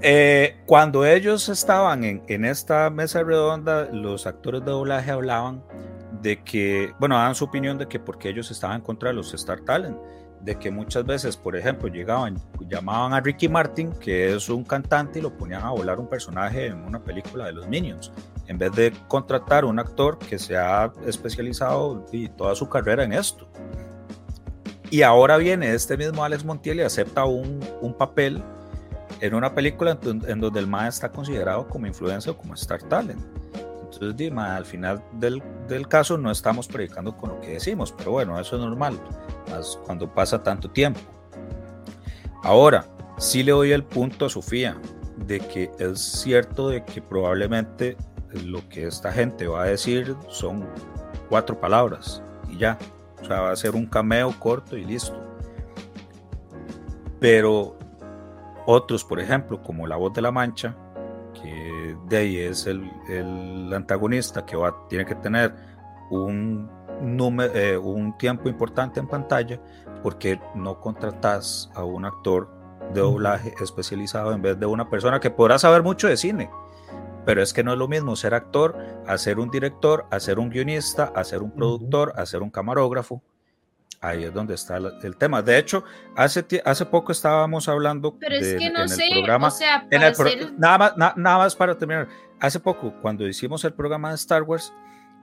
[0.00, 5.62] Eh, cuando ellos estaban en, en, esta mesa redonda, los actores de doblaje hablaban
[6.22, 9.96] de que, bueno, daban su opinión de que porque ellos estaban contra los Star Talent
[10.46, 15.18] de que muchas veces, por ejemplo, llegaban, llamaban a Ricky Martin, que es un cantante,
[15.18, 18.12] y lo ponían a volar un personaje en una película de los Minions,
[18.46, 23.12] en vez de contratar un actor que se ha especializado y toda su carrera en
[23.12, 23.48] esto.
[24.88, 28.40] Y ahora viene este mismo Alex Montiel y acepta un, un papel
[29.20, 33.20] en una película en, donde el MAE está considerado como influencer o como Star Talent.
[33.96, 38.12] Entonces, Dima, al final del, del, caso no estamos predicando con lo que decimos, pero
[38.12, 39.00] bueno, eso es normal,
[39.84, 41.00] cuando pasa tanto tiempo.
[42.42, 42.84] Ahora,
[43.16, 44.76] sí le doy el punto a Sofía
[45.16, 47.96] de que es cierto de que probablemente
[48.44, 50.66] lo que esta gente va a decir son
[51.28, 52.78] cuatro palabras y ya.
[53.20, 55.18] O sea, va a ser un cameo corto y listo.
[57.18, 57.76] Pero
[58.66, 60.76] otros, por ejemplo, como La Voz de la Mancha,
[61.34, 61.65] que
[62.08, 65.54] de ahí es el, el antagonista que va, tiene que tener
[66.10, 69.60] un, número, eh, un tiempo importante en pantalla,
[70.02, 72.48] porque no contratas a un actor
[72.92, 76.50] de doblaje especializado en vez de una persona que podrá saber mucho de cine.
[77.24, 81.12] Pero es que no es lo mismo ser actor, hacer un director, hacer un guionista,
[81.14, 83.22] hacer un productor, hacer un camarógrafo.
[84.00, 85.42] Ahí es donde está el, tema.
[85.42, 85.82] De hecho,
[86.16, 89.48] hace, hace poco estábamos hablando Pero es que no en sé, el programa.
[89.48, 92.06] o sea, en el para pro- ser- nada, más, na- nada más para terminar.
[92.38, 94.72] Hace poco, cuando hicimos el programa de Star Wars,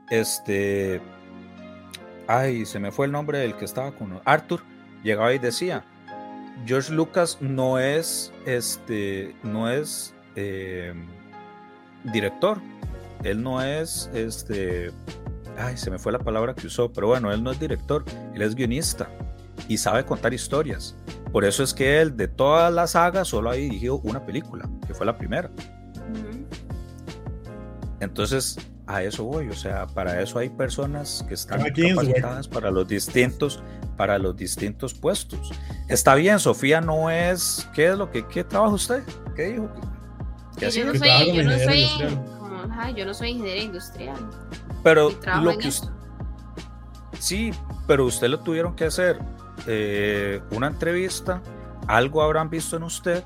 [0.10, 1.02] este.
[2.28, 4.62] Ay, se me fue el nombre del que estaba con Arthur.
[5.04, 5.84] Llegaba y decía:
[6.66, 9.36] George Lucas no es este.
[9.44, 10.94] No es eh,
[12.06, 12.60] director.
[13.24, 14.92] Él no es este.
[15.58, 18.42] Ay, se me fue la palabra que usó, pero bueno, él no es director, él
[18.42, 19.10] es guionista
[19.68, 20.96] y sabe contar historias.
[21.32, 24.94] Por eso es que él, de todas las sagas, solo ha dirigido una película, que
[24.94, 25.50] fue la primera.
[28.00, 29.50] Entonces, a eso voy.
[29.50, 33.64] O sea, para eso hay personas que están capacitadas para los distintos,
[33.98, 35.52] para los distintos puestos.
[35.88, 37.68] Está bien, Sofía no es.
[37.74, 39.04] ¿Qué es lo que qué trabaja usted?
[39.36, 39.70] ¿Qué dijo?
[40.58, 44.30] ¿Qué yo no soy, yo no ingeniero soy, como, ajá, yo no soy ingeniera industrial.
[44.84, 45.90] Pero lo que usted,
[47.20, 47.52] sí,
[47.88, 49.20] pero usted lo tuvieron que hacer
[49.68, 51.42] eh, una entrevista,
[51.88, 53.24] algo habrán visto en usted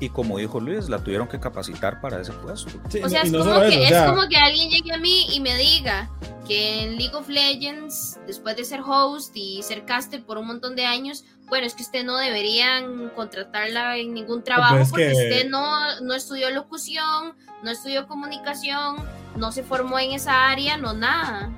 [0.00, 2.70] y como dijo Luis, la tuvieron que capacitar para ese puesto.
[2.88, 5.26] Sí, O sea, es, no como que, eso, es como que alguien llegue a mí
[5.34, 6.08] y me diga
[6.46, 10.76] que en League of Legends, después de ser host y ser caster por un montón
[10.76, 15.06] de años, bueno, es que usted no deberían contratarla en ningún trabajo Pues es porque
[15.08, 18.96] que- usted no, no estudió locución, no estudió comunicación,
[19.38, 21.50] no se formó en esa área, no nada.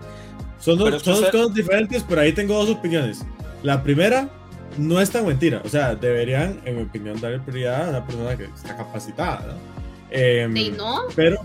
[0.59, 3.25] Son dos, son cosas diferentes, pero ahí tengo dos opiniones.
[3.63, 4.29] La primera,
[4.79, 5.63] no es tan mentira.
[5.65, 9.47] O sea, deberían, en mi opinión, darle prioridad a una persona que está capacitada.
[9.47, 9.81] ¿no?
[10.11, 11.37] Em, no, pero,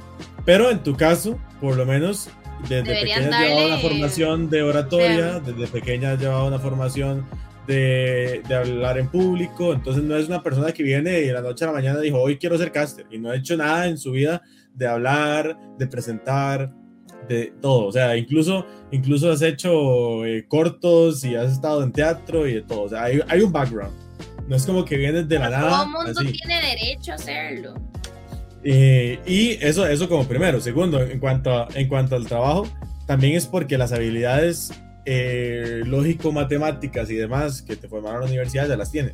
[0.44, 2.30] pero en tu caso, por lo menos,
[2.68, 5.44] desde Deberían pequeña has llevado una darle- formación de oratoria, Vean.
[5.46, 7.26] desde pequeña has llevado una formación
[7.68, 9.74] de, de hablar en público.
[9.74, 12.20] Entonces, no es una persona que viene y de la noche a la mañana dijo,
[12.20, 13.06] hoy quiero ser caster.
[13.12, 14.42] Y no ha hecho nada en su vida
[14.76, 16.72] de hablar, de presentar,
[17.28, 17.86] de todo.
[17.88, 22.62] O sea, incluso, incluso has hecho eh, cortos y has estado en teatro y de
[22.62, 22.84] todo.
[22.84, 23.94] O sea, hay, hay un background.
[24.48, 25.84] No es como que vienes de la todo nada.
[25.84, 26.32] el mundo así.
[26.34, 27.74] tiene derecho a hacerlo.
[28.64, 30.60] Eh, y eso, eso como primero.
[30.62, 32.68] Segundo, en cuanto, a- en cuanto al trabajo,
[33.08, 34.72] también es porque las habilidades
[35.06, 39.14] eh, lógico-matemáticas y demás que te formaron en la universidad ya las tienes.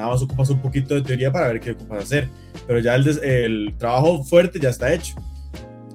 [0.00, 2.28] Nada más ocupas un poquito de teoría para ver qué ocupas hacer.
[2.66, 5.14] Pero ya el, des- el trabajo fuerte ya está hecho.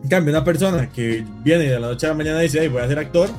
[0.04, 2.68] En cambio, una persona que viene de la noche a la mañana y dice, "Ay,
[2.68, 3.30] voy a ser actor,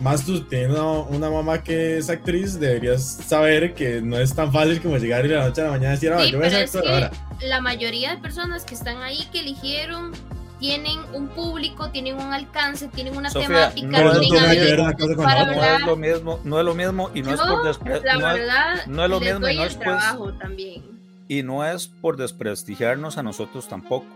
[0.00, 4.52] más tú teniendo una, una mamá que es actriz, deberías saber que no es tan
[4.52, 6.46] fácil como llegar y de la noche a la mañana decir, "Ah, Sí, yo voy
[6.46, 7.10] a ser es actor que ahora.
[7.42, 10.12] la mayoría de personas que están ahí que eligieron
[10.58, 15.44] tienen un público, tienen un alcance, tienen una Sofía, temática, no, tienen cosa con para
[15.46, 19.04] No es lo mismo, no es lo mismo y no es por no es- no
[19.04, 20.82] es lo mismo no es, pues, también.
[21.28, 24.06] y no es por desprestigiarnos a nosotros tampoco.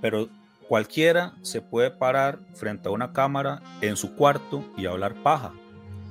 [0.00, 0.28] Pero
[0.68, 5.52] cualquiera se puede parar frente a una cámara en su cuarto y hablar paja,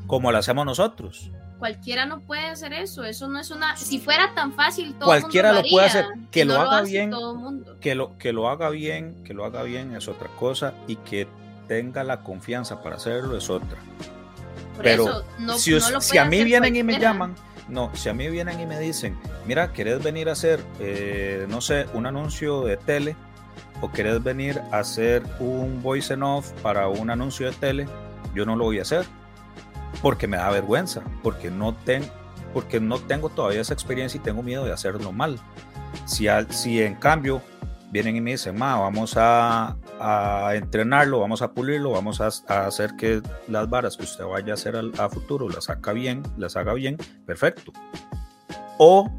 [0.07, 1.29] como lo hacemos nosotros.
[1.65, 3.75] Cualquiera no puede hacer eso, eso no es una...
[3.75, 6.81] Si fuera tan fácil, todo Cualquiera mundo lo puede haría, hacer, que lo no haga
[6.83, 7.09] bien.
[7.09, 7.77] todo el mundo.
[7.81, 11.27] Que lo, que lo haga bien, que lo haga bien es otra cosa y que
[11.67, 13.79] tenga la confianza para hacerlo es otra.
[14.75, 16.99] Por Pero eso, no, si, no us- lo si puede a mí vienen y me
[16.99, 17.33] llaman,
[17.67, 21.61] no, si a mí vienen y me dicen, mira, ¿querés venir a hacer, eh, no
[21.61, 23.15] sé, un anuncio de tele?
[23.81, 27.87] ¿O querés venir a hacer un voice en off para un anuncio de tele?
[28.35, 29.03] Yo no lo voy a hacer.
[30.01, 32.03] Porque me da vergüenza, porque no, ten,
[32.53, 35.39] porque no tengo todavía esa experiencia y tengo miedo de hacerlo mal.
[36.05, 37.41] Si, al- si en cambio
[37.91, 39.77] vienen y me dicen, ma, vamos a,
[40.53, 42.27] entrenarlo, vamos a pulirlo, vamos a,
[42.65, 46.21] hacer que las varas que usted vaya a hacer al, a futuro las haga bien,
[46.37, 47.71] las haga bien, perfecto.
[48.77, 49.09] O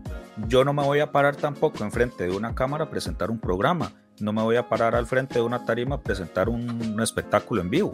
[0.49, 3.93] yo no me voy a parar tampoco enfrente de una cámara a presentar un programa,
[4.21, 7.71] no me voy a parar al frente de una tarima a presentar un espectáculo en
[7.71, 7.93] vivo.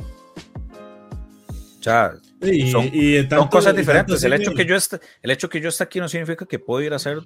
[1.83, 2.13] O sea,
[2.43, 4.21] Y, son- y son tanto- cosas diferentes.
[4.21, 6.59] tanto El hecho, que yo esté, el hecho que yo esté aquí no significa que
[6.59, 7.19] puedo ir a hacer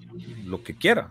[0.47, 1.11] lo que quiera.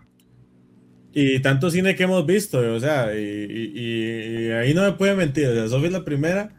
[1.12, 4.92] Y tanto cine que hemos visto, o sea, y, y- y- y ahí no me
[4.92, 5.46] puede mentir.
[5.48, 6.50] O sea, Sofía es la primera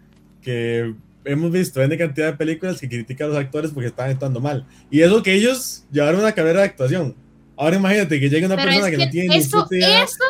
[0.42, 4.40] que hemos visto en cantidad de películas que critica a los actores porque están actuando
[4.40, 4.66] mal.
[4.90, 7.16] Y eso que ellos llevaron una carrera de actuación.
[7.56, 9.68] Ahora imagínate que llegue una Pero persona es que, que, no tiene eso,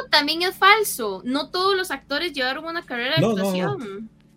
[0.09, 1.21] también es falso.
[1.25, 3.77] No todos los actores llevaron una carrera de No, no, no.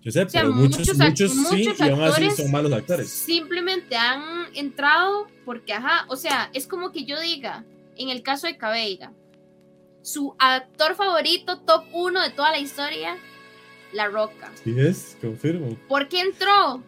[0.03, 3.11] Yo sé, pero muchos, muchos, sí, y aún así son malos actores.
[3.11, 7.65] Simplemente han entrado porque, ajá, o sea, es como que yo diga,
[7.97, 9.13] en el caso de Cabeira,
[10.03, 13.19] su actor favorito, top uno de toda la historia,
[13.93, 14.51] La Roca.
[14.65, 15.77] Sí es, confirmo.
[15.87, 16.83] ¿Por qué entró?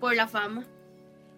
[0.00, 0.64] Por la fama.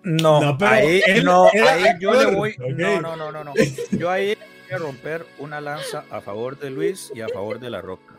[0.02, 2.54] No, no pero ahí, no, ahí yo le voy.
[2.58, 3.52] No, no, no, no, no.
[3.90, 4.34] Yo ahí
[4.68, 8.14] voy a romper una lanza a favor de Luis y a favor de La Roca.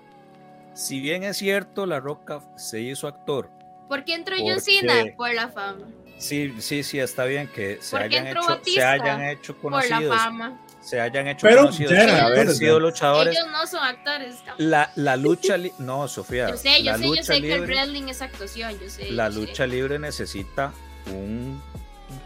[0.75, 3.49] Si bien es cierto, La Roca se hizo actor.
[3.87, 5.05] ¿Por qué entró John Cena?
[5.15, 5.87] Por la fama.
[6.17, 10.01] Sí, sí, sí, está bien que se, hayan hecho, se hayan hecho conocidos.
[10.01, 10.61] Por la fama.
[10.81, 13.35] Se hayan hecho conocidos por haber sido luchadores.
[13.35, 14.35] Ellos no son actores.
[14.57, 16.49] La, la lucha no, Sofía.
[16.49, 19.11] Yo sé, yo sé, yo sé que el wrestling es actuación, yo sé.
[19.11, 20.73] La lucha libre necesita
[21.07, 21.61] un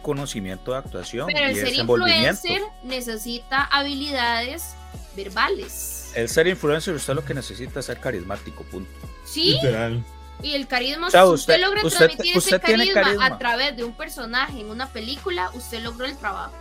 [0.02, 4.76] conocimiento de actuación Pero el ser influencer necesita habilidades
[5.24, 6.12] verbales.
[6.16, 8.90] El ser influencer usted lo que necesita es ser carismático, punto.
[9.26, 9.54] Sí.
[9.54, 10.04] Literal.
[10.42, 14.70] Y el carisma, si usted, logra transmitir ese carisma, a través de un personaje en
[14.70, 16.54] una película, usted logró el trabajo.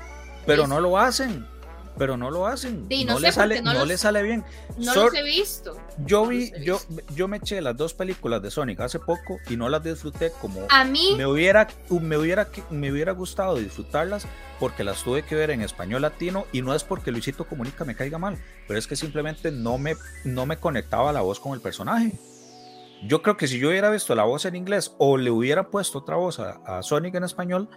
[0.46, 1.46] Pero no lo hacen
[1.98, 2.88] pero no lo hacen.
[3.06, 4.44] no, le sale, no, le sale bien.
[4.78, 5.76] No los he visto.
[6.04, 6.80] Yo vi, yo,
[7.14, 10.60] yo me eché las dos películas de Sonic hace poco y no las disfruté como
[10.70, 14.26] a mí me hubiera, me hubiera, me hubiera gustado disfrutarlas
[14.60, 17.94] porque las tuve que ver en español latino y no es porque Luisito Comunica me
[17.94, 21.60] caiga mal, pero es que simplemente no me, no me conectaba la voz con el
[21.60, 22.12] personaje.
[23.06, 25.98] Yo creo que si yo hubiera visto la voz en inglés o le hubiera puesto
[25.98, 27.68] otra voz a, a Sonic en español,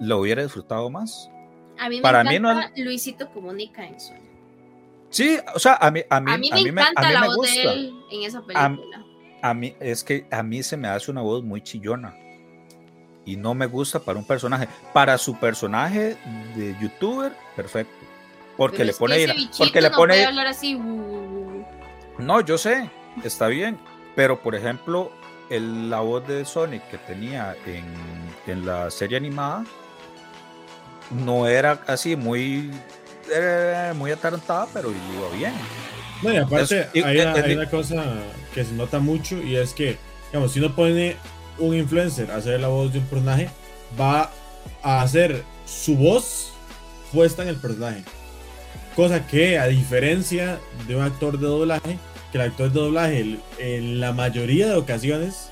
[0.00, 1.30] lo hubiera disfrutado más.
[1.78, 2.84] A mí me Para encanta mí no...
[2.84, 4.26] Luisito Comunica en sueño.
[5.10, 7.94] Sí, o sea, a mí, a mí, a mí me encanta la voz de él
[8.10, 9.04] en esa película.
[9.42, 12.14] A, mí, es que a mí se me hace una voz muy chillona.
[13.24, 14.68] Y no me gusta para un personaje.
[14.92, 16.16] Para su personaje
[16.54, 17.94] de youtuber, perfecto.
[18.56, 19.26] Porque le pone.
[19.58, 20.24] porque le pone.
[20.24, 20.74] hablar así.
[20.74, 21.64] Uh, uh.
[22.18, 22.90] No, yo sé,
[23.24, 23.78] está bien.
[24.14, 25.10] Pero por ejemplo,
[25.50, 27.84] el, la voz de Sonic que tenía en,
[28.46, 29.64] en la serie animada
[31.10, 32.70] no era así muy,
[33.32, 35.52] eh, muy atarantada, pero iba bien.
[36.22, 38.04] No, y aparte hay, una, cosa
[38.54, 39.98] que se nota mucho y es que,
[40.28, 41.16] digamos, si uno pone
[41.58, 43.50] un influencer a hacer la voz de un personaje,
[44.00, 44.30] va
[44.82, 46.52] a hacer su voz
[47.12, 48.02] puesta en el personaje.
[48.94, 51.98] Cosa que, a diferencia de un actor de doblaje,
[52.32, 55.50] que el actor de doblaje en la mayoría de ocasiones,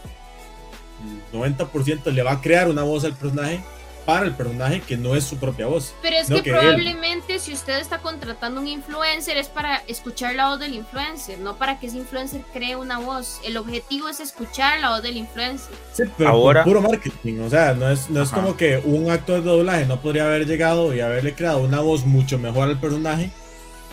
[1.33, 3.61] 90% le va a crear una voz al personaje
[4.05, 5.95] para el personaje que no es su propia voz.
[6.03, 10.61] Pero es que, probablemente si usted está contratando un influencer es para escuchar la voz
[10.61, 13.41] del influencer, no para que ese influencer cree una voz.
[13.45, 15.75] El objetivo es escuchar la voz del influencer.
[15.93, 16.65] Sí, pero Ahora...
[16.65, 20.01] puro marketing, o sea, no es, no es como que un actor de doblaje no
[20.01, 23.31] podría haber llegado y haberle creado una voz mucho mejor al personaje,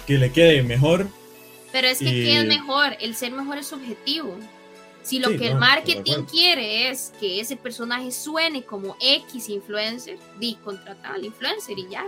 [0.06, 1.08] que le quede mejor.
[1.72, 2.98] Pero es que ¿qué es mejor?
[3.00, 4.38] El ser mejor es objetivo.
[5.04, 10.56] Si lo que el marketing quiere es que ese personaje suene como X influencer, di
[10.64, 12.06] contratar al influencer y ya.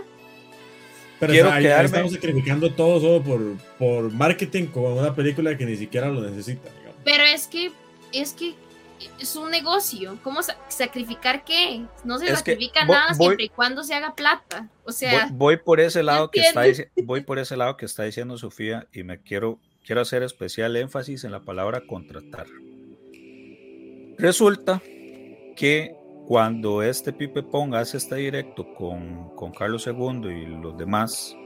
[1.18, 6.08] Pero Quiero estamos sacrificando todo solo por, por marketing como una película que ni siquiera
[6.08, 6.70] lo necesita.
[7.04, 7.72] Pero es que,
[8.12, 8.54] es que
[9.18, 10.18] es un negocio.
[10.22, 11.82] ¿Cómo sacrificar qué?
[12.04, 14.68] No se sacrifica nada siempre y cuando se haga plata.
[14.84, 16.62] O sea, voy, por ese lado que está
[17.04, 21.24] voy por ese lado que está diciendo Sofía y me quiero quiero hacer especial énfasis
[21.24, 22.46] en la palabra contratar.
[24.18, 24.80] Resulta
[25.56, 25.94] que
[26.26, 31.36] cuando este Pipe Ponga hace este directo con, con Carlos II y los demás,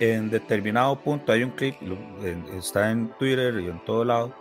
[0.00, 1.76] en determinado punto hay un clip,
[2.58, 4.34] está en Twitter y en todo lado,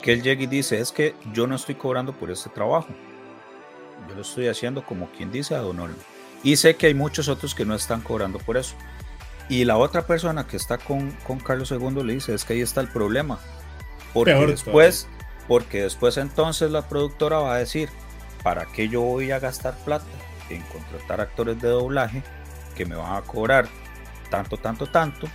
[0.00, 2.88] que él llega y dice, es que yo no estoy cobrando por este trabajo,
[4.08, 5.90] yo lo estoy haciendo como quien dice a honor.
[6.42, 8.74] Y sé que hay muchos otros que no están cobrando por eso.
[9.48, 12.60] Y la otra persona que está con, con Carlos II le dice, es que ahí
[12.60, 13.38] está el problema.
[14.12, 15.08] Porque después,
[15.48, 17.88] porque después entonces la productora va a decir,
[18.42, 20.06] ¿para qué yo voy a gastar plata
[20.48, 22.22] en contratar actores de doblaje
[22.74, 23.68] que me van a cobrar
[24.30, 25.28] tanto, tanto, tanto?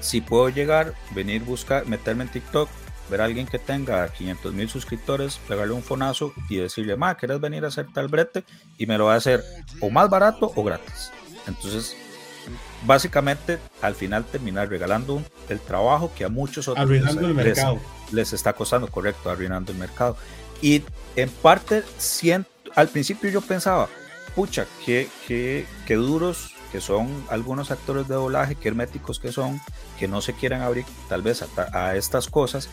[0.00, 2.68] Si puedo llegar, venir, buscar, meterme en TikTok,
[3.08, 7.40] ver a alguien que tenga 500 mil suscriptores, pegarle un fonazo y decirle, ma, ¿quieres
[7.40, 8.44] venir a hacer tal brete?
[8.78, 9.42] Y me lo va a hacer
[9.80, 11.10] o más barato o gratis.
[11.46, 11.96] Entonces,
[12.84, 17.80] básicamente, al final terminar regalando el trabajo que a muchos otros Arruinando el mercado
[18.12, 20.16] les está costando, correcto, arruinando el mercado.
[20.62, 20.82] Y
[21.16, 23.88] en parte, siento, al principio yo pensaba,
[24.34, 29.60] pucha, qué, qué, qué duros que son algunos actores de doblaje, qué herméticos que son,
[29.98, 32.68] que no se quieren abrir tal vez a, a estas cosas,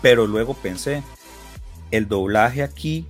[0.00, 1.02] pero luego pensé,
[1.90, 3.06] el doblaje aquí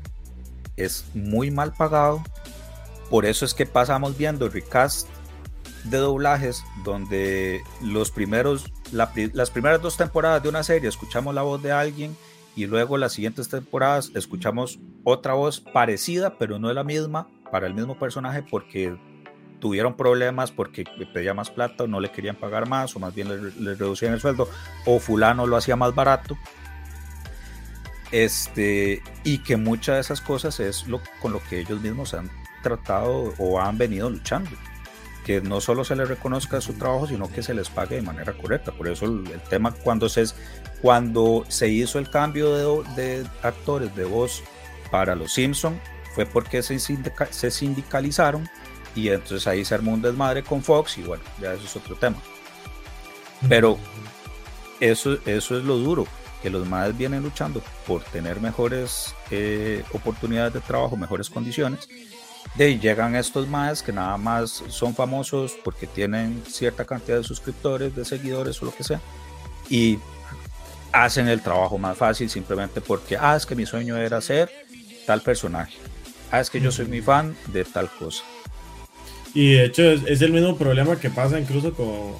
[0.76, 2.22] es muy mal pagado,
[3.10, 5.06] por eso es que pasamos viendo recast
[5.84, 11.62] de doblajes donde los primeros las primeras dos temporadas de una serie escuchamos la voz
[11.62, 12.16] de alguien
[12.54, 17.66] y luego las siguientes temporadas escuchamos otra voz parecida, pero no es la misma, para
[17.66, 18.96] el mismo personaje porque
[19.60, 23.28] tuvieron problemas porque pedía más plata o no le querían pagar más o más bien
[23.28, 24.48] le, reducían el sueldo
[24.86, 26.36] o fulano lo hacía más barato.
[28.10, 32.30] Este, y que muchas de esas cosas es lo, con lo que ellos mismos han
[32.62, 34.50] tratado o han venido luchando.
[35.24, 38.32] Que no solo se les reconozca su trabajo, sino que se les pague de manera
[38.32, 38.72] correcta.
[38.72, 40.24] Por eso el, tema cuando se,
[40.80, 44.42] cuando se hizo el cambio de, de actores de voz
[44.90, 45.80] para los Simpson
[46.14, 48.48] fue porque se, se sindicalizaron
[48.94, 51.96] y entonces ahí se armó un desmadre con Fox y bueno, ya eso es otro
[51.96, 52.18] tema.
[53.48, 53.78] Pero
[54.80, 56.06] eso, eso es lo duro,
[56.42, 61.88] que los madres vienen luchando por tener mejores eh, oportunidades de trabajo, mejores condiciones.
[62.54, 67.24] De ahí llegan estos madres que nada más son famosos porque tienen cierta cantidad de
[67.24, 69.00] suscriptores, de seguidores o lo que sea.
[69.70, 69.98] Y
[70.92, 74.50] hacen el trabajo más fácil simplemente porque, ah, es que mi sueño era ser
[75.06, 75.72] tal personaje.
[76.30, 78.22] Ah, es que yo soy muy fan de tal cosa.
[79.34, 82.12] Y de hecho es, el mismo problema que pasa incluso con,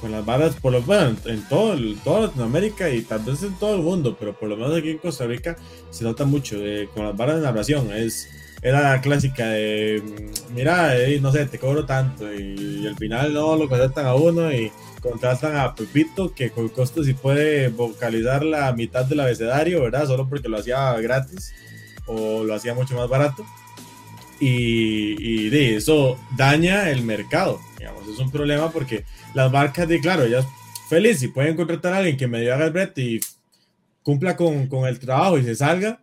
[0.00, 3.76] con las barras, por lo bueno, en todo, toda Latinoamérica y tal vez en todo
[3.76, 5.56] el mundo, pero por lo menos aquí en Costa Rica
[5.90, 7.92] se nota mucho eh, con las barras de narración.
[7.92, 8.28] Es,
[8.64, 13.34] era la clásica de, mm, mira, eh, no sé, te cobro tanto y, al final
[13.34, 18.42] no lo contratan a uno y contratan a Pepito que con costo si puede vocalizar
[18.42, 20.06] la mitad del abecedario, ¿verdad?
[20.06, 21.52] Solo porque lo hacía gratis
[22.06, 23.44] o lo hacía mucho más barato
[24.40, 27.60] y, de eso daña el mercado.
[27.78, 29.04] Digamos, es un problema porque
[29.34, 30.46] las marcas de, claro, ellas
[30.88, 33.20] feliz si pueden contratar a alguien que me haga el brete y
[34.02, 36.00] cumpla con, con, el trabajo y se salga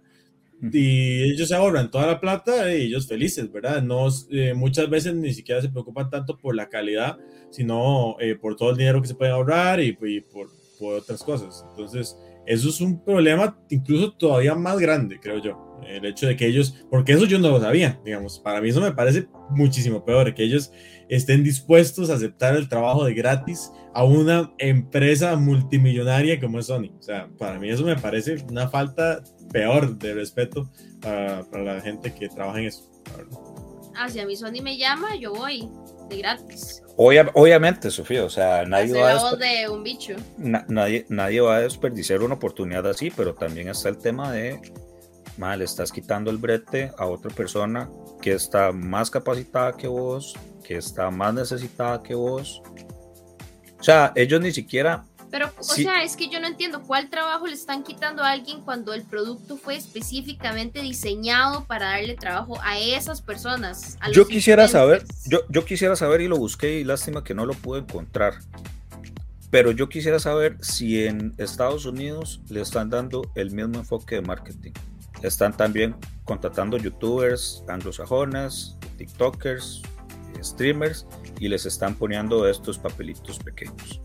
[0.61, 3.81] y ellos se ahorran toda la plata y ellos felices, ¿verdad?
[3.81, 7.17] No, eh, muchas veces ni siquiera se preocupan tanto por la calidad,
[7.49, 10.49] sino eh, por todo el dinero que se puede ahorrar y, y por,
[10.79, 11.65] por otras cosas.
[11.71, 16.47] Entonces, eso es un problema incluso todavía más grande, creo yo el hecho de que
[16.47, 20.33] ellos, porque eso yo no lo sabía, digamos, para mí eso me parece muchísimo peor,
[20.33, 20.71] que ellos
[21.09, 26.91] estén dispuestos a aceptar el trabajo de gratis a una empresa multimillonaria como es Sony.
[26.97, 29.21] O sea, para mí eso me parece una falta
[29.51, 30.69] peor de respeto
[31.01, 32.89] para, la gente que trabaja en eso.
[33.95, 35.67] Ah, si a mí Sony me llama, yo voy
[36.09, 36.81] de gratis.
[36.95, 40.15] obviamente, Sofía, o sea, nadie va, a de un bicho.
[40.37, 44.61] nadie, nadie va a desperdiciar una oportunidad así, pero también está el tema de
[45.41, 47.89] mal, estás quitando el brete a otra persona
[48.21, 52.61] que está más capacitada que vos, que está más necesitada que vos.
[53.79, 55.03] O sea, ellos ni siquiera...
[55.31, 58.61] Pero, o sea, es que yo no entiendo cuál trabajo le están quitando a alguien
[58.61, 63.97] cuando el producto fue específicamente diseñado para darle trabajo a esas personas.
[64.11, 67.53] yo quisiera saber, yo, yo quisiera saber y lo busqué y lástima que no lo
[67.53, 68.33] pude encontrar.
[69.49, 74.21] Pero yo quisiera saber si en Estados Unidos le están dando el mismo enfoque de
[74.21, 74.73] marketing.
[75.21, 75.95] Están también
[76.25, 79.81] contratando youtubers anglosajones, tiktokers,
[80.41, 81.05] streamers
[81.39, 84.01] y les están poniendo estos papelitos pequeños.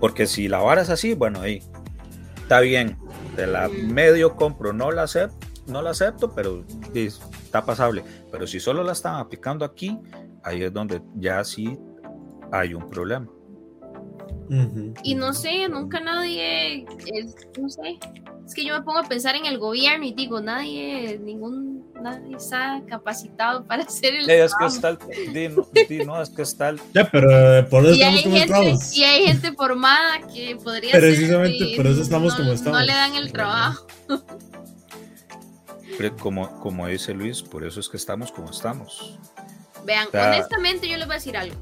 [0.00, 1.62] Porque si la vara es así, bueno, ahí
[2.36, 2.98] está bien.
[3.36, 8.04] De la medio compro, no la acepto, no la acepto, pero está pasable.
[8.30, 9.98] Pero si solo la están aplicando aquí,
[10.42, 11.78] ahí es donde ya sí
[12.50, 13.28] hay un problema.
[15.02, 16.84] Y no sé, nunca nadie,
[17.58, 17.98] no sé,
[18.46, 22.36] es que yo me pongo a pensar en el gobierno y digo, nadie, ningún, nadie
[22.36, 26.80] está capacitado para hacer el es que está el, no, es que está el...
[26.94, 28.96] Ya, pero eh, por eso y estamos como gente, estamos.
[28.96, 32.78] Y hay gente formada que podría Precisamente por eso estamos como estamos.
[32.78, 33.86] No le dan el trabajo.
[36.18, 39.20] Como, como dice Luis, por eso es que estamos como estamos.
[39.84, 41.54] Vean, honestamente yo les voy a decir algo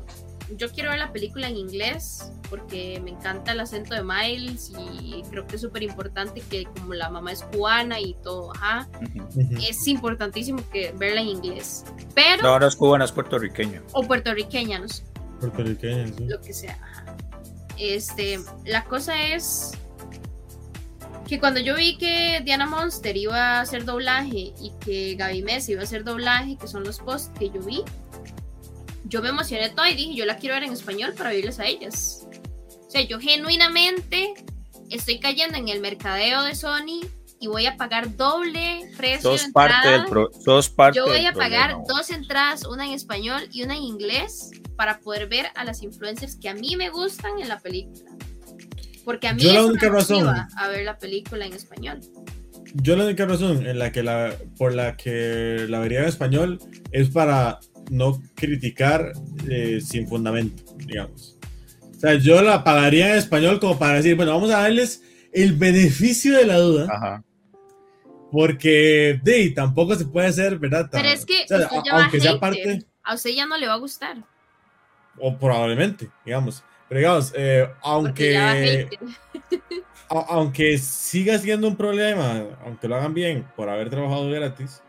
[0.56, 5.22] yo quiero ver la película en inglés porque me encanta el acento de Miles y
[5.30, 8.88] creo que es súper importante que como la mamá es cubana y todo, ajá,
[9.68, 11.84] es importantísimo que verla en inglés.
[12.14, 12.42] Pero...
[12.42, 13.82] No, no es cubana, es puertorriqueña.
[13.92, 15.04] O puertorriqueña, no sé.
[15.38, 16.26] Puertorriqueña, sí.
[16.26, 16.78] Lo que sea.
[17.78, 19.72] Este, la cosa es
[21.26, 25.72] que cuando yo vi que Diana Monster iba a hacer doblaje y que Gaby Mesa
[25.72, 27.84] iba a hacer doblaje, que son los posts que yo vi,
[29.10, 31.66] yo me emocioné todo y dije, yo la quiero ver en español para verles a
[31.66, 32.26] ellas.
[32.86, 34.34] O sea, yo genuinamente
[34.88, 37.00] estoy cayendo en el mercadeo de Sony
[37.40, 40.06] y voy a pagar doble precio de entrada.
[40.76, 45.00] Parte yo voy a pagar dos entradas, una en español y una en inglés, para
[45.00, 48.10] poder ver a las influencers que a mí me gustan en la película.
[49.04, 52.00] Porque a mí yo la única razón a ver la película en español.
[52.74, 56.60] Yo la única razón en la que la, por la que la vería en español
[56.92, 57.58] es para
[57.90, 59.12] no criticar
[59.48, 61.36] eh, sin fundamento, digamos.
[61.96, 65.52] O sea, yo la pagaría en español como para decir, bueno, vamos a darles el
[65.54, 67.24] beneficio de la duda.
[68.32, 70.88] Porque, de, tampoco se puede hacer, ¿verdad?
[70.90, 71.44] Pero es que
[71.90, 74.16] aunque sea parte, a usted ya no le va a gustar.
[75.18, 76.62] O probablemente, digamos.
[76.88, 78.88] Pero digamos, eh, aunque,
[80.08, 84.80] aunque siga siendo un problema, aunque lo hagan bien por haber trabajado gratis,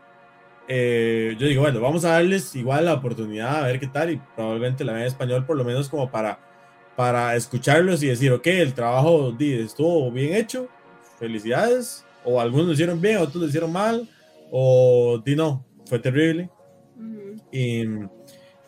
[0.68, 4.20] eh, yo digo, bueno, vamos a darles igual la oportunidad a ver qué tal y
[4.36, 6.38] probablemente la vean en español por lo menos como para,
[6.96, 10.68] para escucharlos y decir, ok, el trabajo estuvo bien hecho,
[11.18, 14.08] felicidades, o algunos lo hicieron bien, otros lo hicieron mal,
[14.50, 16.48] o di no, fue terrible.
[17.50, 17.84] y,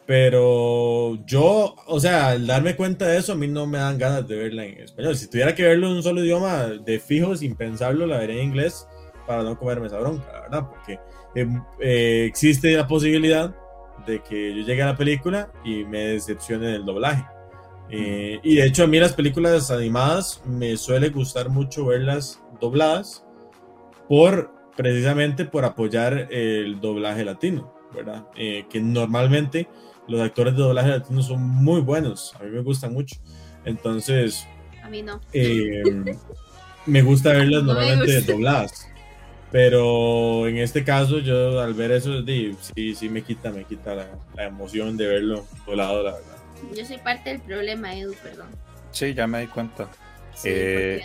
[0.06, 4.28] pero yo, o sea, al darme cuenta de eso, a mí no me dan ganas
[4.28, 5.16] de verla en español.
[5.16, 8.48] Si tuviera que verlo en un solo idioma, de fijo, sin pensarlo, la veré en
[8.48, 8.86] inglés
[9.26, 10.98] para no comerme esa bronca, la verdad, porque
[11.34, 13.54] em, eh, existe la posibilidad
[14.06, 17.24] de que yo llegue a la película y me decepcione el doblaje.
[17.90, 23.24] Eh, y de hecho, a mí las películas animadas me suele gustar mucho verlas dobladas
[24.08, 28.26] por precisamente por apoyar el doblaje latino, ¿verdad?
[28.36, 29.68] Eh, que normalmente
[30.08, 33.16] los actores de doblaje latino son muy buenos, a mí me gustan mucho.
[33.64, 34.46] Entonces,
[34.82, 35.20] a mí no.
[35.32, 35.82] Eh,
[36.86, 38.88] me gusta verlas normalmente dobladas.
[39.54, 44.08] Pero en este caso, yo al ver eso, sí, sí me quita, me quita la,
[44.46, 46.36] emoción de verlo doblado, la verdad.
[46.74, 48.48] Yo soy parte del problema, Edu, perdón.
[48.90, 49.88] Sí, ya me di cuenta.
[50.42, 51.02] Eh,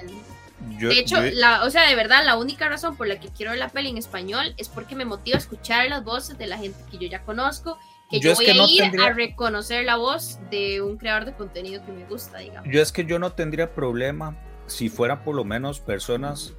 [0.80, 3.60] de hecho, la, o sea, de verdad, la única razón por la que quiero ver
[3.60, 6.80] la peli en español es porque me motiva a escuchar las voces de la gente
[6.90, 7.78] que yo ya conozco
[8.10, 11.92] que yo, voy a ir a reconocer la voz de un creador de contenido que
[11.92, 12.68] me gusta, digamos.
[12.74, 14.36] Yo es que yo no tendría problema
[14.66, 16.56] si fueran por lo menos personas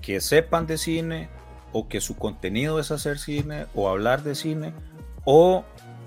[0.00, 1.28] que sepan de cine
[1.72, 4.72] o que su contenido es hacer cine o hablar de cine
[5.24, 5.64] o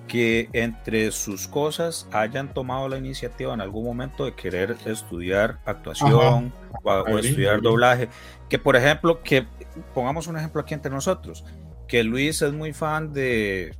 [0.08, 6.54] que entre sus cosas hayan tomado la iniciativa en algún momento de querer estudiar actuación
[6.84, 8.10] o, estudiar doblaje.
[8.50, 9.48] Que por ejemplo, que
[9.94, 11.46] pongamos un ejemplo aquí entre nosotros,
[11.88, 13.76] que Luis es muy fan de,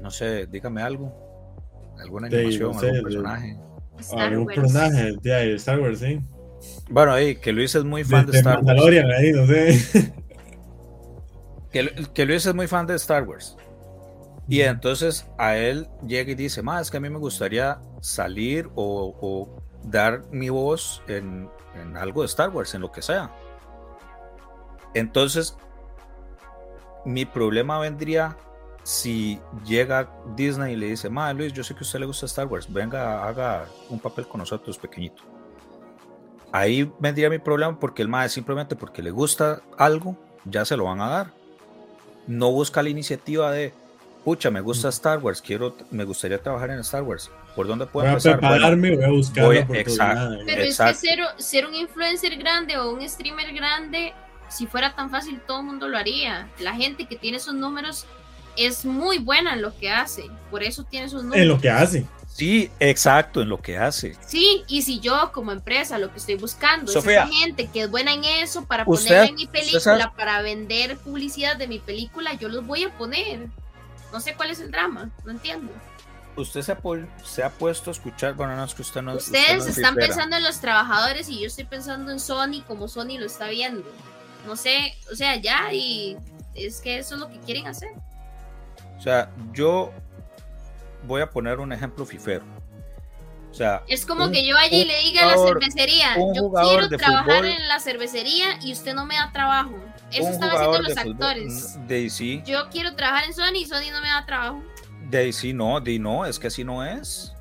[0.00, 1.12] no sé, dígame algo.
[1.98, 3.56] ¿Alguna animación, algún personaje?
[4.16, 6.20] algún personaje de Star Wars, sí.
[6.88, 8.80] Bueno, ahí, que Luis es muy fan de, Star Wars.
[9.18, 10.12] Ahí, no sé.
[11.70, 13.56] Que, Luis es muy fan de Star Wars.
[14.48, 18.68] Y entonces a él llega y dice, más es que a mí me gustaría salir
[18.74, 19.48] o,
[19.84, 21.48] dar mi voz en,
[21.80, 23.30] en, algo de Star Wars, en lo que sea.
[24.94, 25.56] Entonces,
[27.04, 28.36] mi problema vendría
[28.82, 32.26] si llega Disney y le dice, Madre Luis, yo sé que a usted le gusta
[32.26, 35.22] Star Wars, venga, haga un papel con nosotros pequeñito.
[36.52, 40.84] Ahí vendría mi problema porque el Madre simplemente porque le gusta algo, ya se lo
[40.84, 41.32] van a dar.
[42.26, 43.72] No busca la iniciativa de,
[44.24, 47.30] pucha, me gusta Star Wars, quiero, me gustaría trabajar en Star Wars.
[47.54, 48.34] ¿Por dónde puedo voy empezar?
[48.34, 52.92] A prepararme, voy a buscar exacto, Pero es que ser, ser un influencer grande o
[52.92, 54.12] un streamer grande,
[54.48, 56.48] si fuera tan fácil, todo el mundo lo haría.
[56.58, 58.06] La gente que tiene esos números
[58.56, 61.42] es muy buena en lo que hace, por eso tiene sus números.
[61.42, 62.06] En lo que hace.
[62.40, 64.16] Sí, exacto, en lo que hace.
[64.26, 67.90] Sí, y si yo como empresa lo que estoy buscando es esa gente que es
[67.90, 72.48] buena en eso para poner en mi película, para vender publicidad de mi película, yo
[72.48, 73.48] los voy a poner.
[74.10, 75.70] No sé cuál es el drama, no entiendo.
[76.34, 76.78] Usted se ha,
[77.22, 80.42] se ha puesto a escuchar, bueno, no es que usted no Ustedes están pensando en
[80.42, 83.84] los trabajadores y yo estoy pensando en Sony como Sony lo está viendo.
[84.46, 86.16] No sé, o sea, ya, y
[86.54, 87.90] es que eso es lo que quieren hacer.
[88.96, 89.92] O sea, yo
[91.06, 92.44] voy a poner un ejemplo fifero.
[93.50, 97.44] O sea, es como que yo allí le diga a la cervecería, yo quiero trabajar
[97.44, 99.74] en la cervecería y usted no me da trabajo.
[100.12, 101.78] Eso están haciendo los actores.
[101.88, 102.42] Daisy.
[102.44, 104.62] Yo quiero trabajar en Sony y Sony no me da trabajo.
[105.10, 107.34] Daisy no, de no, es que así no es.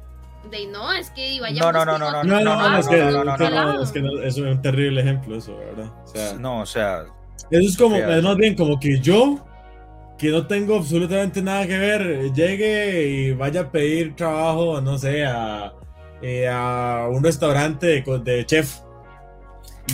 [0.50, 1.62] De no, es que vaya.
[1.62, 5.02] No, no, no, no, no, no, no, es que no, es que es un terrible
[5.02, 5.92] ejemplo eso, ¿verdad?
[6.04, 7.06] O sea, no, o sea.
[7.52, 9.46] Eso es como, es más bien como que yo
[10.20, 15.26] que no tengo absolutamente nada que ver, llegue y vaya a pedir trabajo, no sé,
[15.26, 15.74] a,
[16.22, 18.80] eh, a un restaurante de, chef.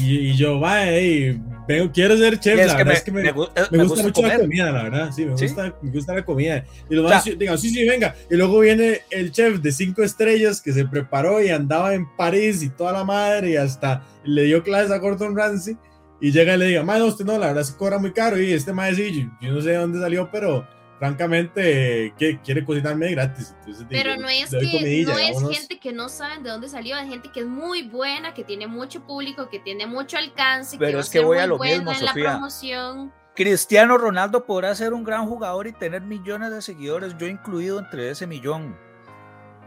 [0.01, 3.67] Y, yo, va, y vengo, quiero ser chef, la verdad es que me, me, gusta,
[3.71, 6.65] mucho la comida, la verdad, sí, me, Gusta, me gusta la comida.
[6.89, 8.15] Y los digan, sí, sí, venga.
[8.29, 12.63] Y luego viene el chef de cinco estrellas que se preparó y andaba en París
[12.63, 15.77] y toda la madre y hasta le dio clases a Gordon Ramsay
[16.19, 18.53] y llega y le diga, no, usted no, la verdad se cobra muy caro y
[18.53, 23.53] este mae sí, yo, no sé de dónde salió, pero francamente que quiere cocinarme gratis.
[23.89, 27.29] pero no es, que, no es gente que no saben de dónde salió, es gente
[27.31, 31.09] que es muy buena, que tiene mucho público, que tiene mucho alcance, pero que es
[31.09, 32.23] que voy a lo mismo, Sofía.
[32.23, 33.13] la promoción.
[33.35, 38.09] Cristiano Ronaldo podrá ser un gran jugador y tener millones de seguidores, yo incluido entre
[38.09, 38.77] ese millón.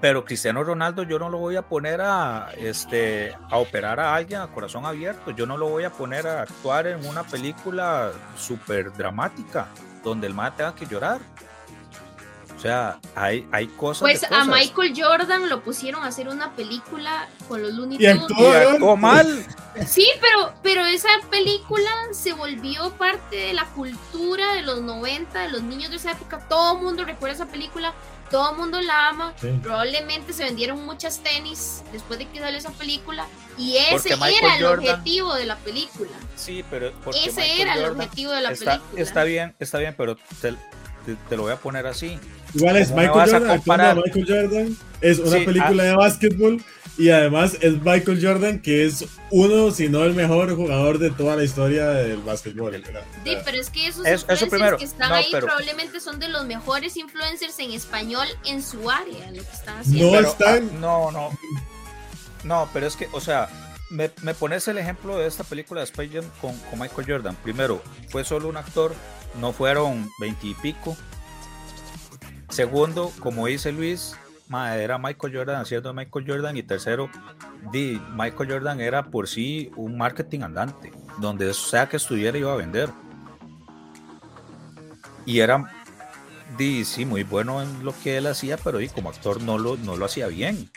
[0.01, 4.41] Pero Cristiano Ronaldo yo no lo voy a poner a, este, a operar a alguien
[4.41, 5.33] a corazón abierto.
[5.33, 9.67] Yo no lo voy a poner a actuar en una película súper dramática
[10.05, 11.21] donde el más tenga que llorar.
[12.59, 14.01] O sea, hay, hay cosas.
[14.01, 18.81] Pues a Michael Jordan lo pusieron a hacer una película con los Looney Tunes.
[18.81, 19.47] Y mal.
[19.87, 25.51] Sí, pero, pero esa película se volvió parte de la cultura de los 90, de
[25.51, 26.41] los niños de esa época.
[26.49, 27.95] Todo el mundo recuerda esa película,
[28.29, 29.35] todo el mundo la ama.
[29.63, 33.29] Probablemente se vendieron muchas tenis después de que salió esa película.
[33.57, 36.11] Y ese era el objetivo de la película.
[36.35, 36.93] Sí, pero.
[37.25, 38.83] Ese era el objetivo de la película.
[38.97, 40.57] Está bien, está bien, pero te
[41.31, 42.19] lo voy a poner así
[42.55, 44.77] Igual es Michael Jordan, Michael Jordan.
[45.01, 45.87] Es una película ah.
[45.87, 46.63] de básquetbol
[46.97, 51.37] y además es Michael Jordan que es uno, si no el mejor jugador de toda
[51.37, 52.83] la historia del básquetbol.
[53.25, 57.59] Sí, pero es que esos influencers que están ahí probablemente son de los mejores influencers
[57.59, 60.21] en español en su área, lo que están haciendo.
[60.21, 60.71] No están.
[60.73, 61.31] Ah, no, no.
[62.45, 63.49] No, pero es que, o sea,
[63.91, 67.37] me, me, pones el ejemplo de esta película de Space Jam con, con Michael Jordan.
[67.43, 68.95] Primero, fue solo un actor,
[69.41, 70.97] no fueron veintipico
[72.51, 74.17] Segundo, como dice Luis,
[74.51, 76.57] era Michael Jordan haciendo Michael Jordan.
[76.57, 77.11] Y tercero,
[78.15, 82.89] Michael Jordan era por sí un marketing andante, donde sea que estuviera iba a vender.
[85.27, 85.71] Y era,
[86.85, 89.97] sí, muy bueno en lo que él hacía, pero y como actor no lo, no
[89.97, 90.71] lo hacía bien.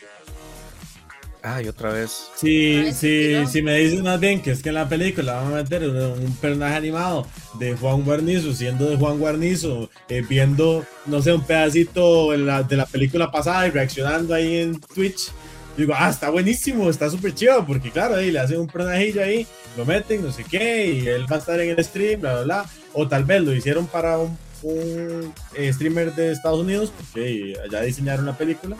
[1.44, 2.30] Ay, otra vez.
[2.36, 5.62] Sí, sí, si me dices más bien que es que en la película van a
[5.62, 7.26] meter un, personaje animado
[7.58, 12.62] de Juan Guarnizo, siendo de Juan Guarnizo, eh, viendo, no sé, un pedacito de la,
[12.62, 15.32] de la película pasada y reaccionando ahí en Twitch.
[15.76, 19.46] Digo, ah, está buenísimo, está súper chido, porque claro, ahí le hacen un personajillo ahí,
[19.76, 22.42] lo meten, no sé qué, y él va a estar en el stream, bla, bla,
[22.42, 22.66] bla.
[22.92, 27.80] O tal vez lo hicieron para un, un eh, streamer de Estados Unidos, porque allá
[27.80, 28.76] diseñaron la película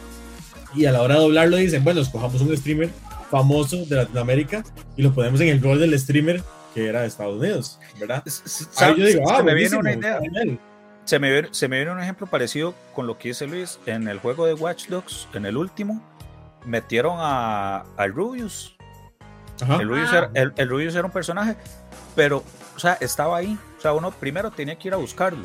[0.74, 2.90] y a la hora de doblarlo dicen, bueno, escojamos un streamer
[3.30, 4.64] famoso de Latinoamérica
[4.96, 6.42] y lo ponemos en el rol del streamer
[6.74, 8.22] que era de Estados Unidos, ¿verdad?
[8.76, 10.20] Ahí yo digo, ah, se me viene una idea.
[11.04, 14.06] Se me, viene, se me viene un ejemplo parecido con lo que dice Luis en
[14.06, 16.00] el juego de Watch Dogs, en el último,
[16.64, 18.76] metieron a, al Rubius.
[19.60, 21.56] El, Rubius era, el, el Rubius era un personaje,
[22.14, 22.44] pero,
[22.76, 23.58] o sea, estaba ahí.
[23.78, 25.44] O sea, uno primero tenía que ir a buscarlo.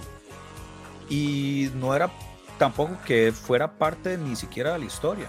[1.10, 2.10] Y no era
[2.58, 5.28] tampoco que fuera parte ni siquiera de la historia.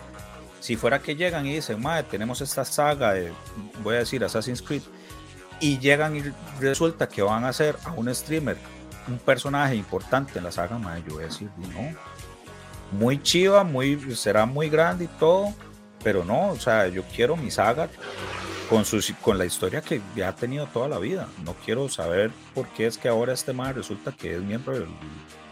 [0.60, 3.32] Si fuera que llegan y dicen, madre, tenemos esta saga de,
[3.82, 4.82] voy a decir, Assassin's Creed,
[5.60, 6.22] y llegan y
[6.60, 8.56] resulta que van a hacer a un streamer
[9.06, 11.96] un personaje importante en la saga, madre, yo voy a decir, no.
[12.92, 15.54] Muy chiva, muy, será muy grande y todo,
[16.02, 17.88] pero no, o sea, yo quiero mi saga
[18.68, 21.28] con, su, con la historia que ya ha tenido toda la vida.
[21.44, 24.88] No quiero saber por qué es que ahora este man resulta que es miembro del,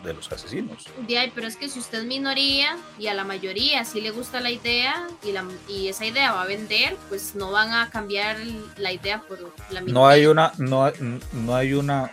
[0.06, 0.86] de los asesinos.
[1.34, 4.50] pero es que si usted es minoría y a la mayoría sí le gusta la
[4.50, 8.38] idea y, la, y esa idea va a vender, pues no van a cambiar
[8.76, 9.40] la idea por
[9.70, 9.94] la minoría.
[9.94, 10.90] No hay una, no,
[11.32, 12.12] no hay una,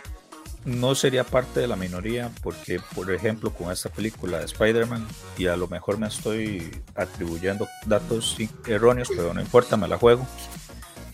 [0.64, 5.06] no sería parte de la minoría porque, por ejemplo, con esta película de Spider-Man,
[5.38, 8.36] y a lo mejor me estoy atribuyendo datos
[8.66, 10.26] erróneos, pero no importa, me la juego.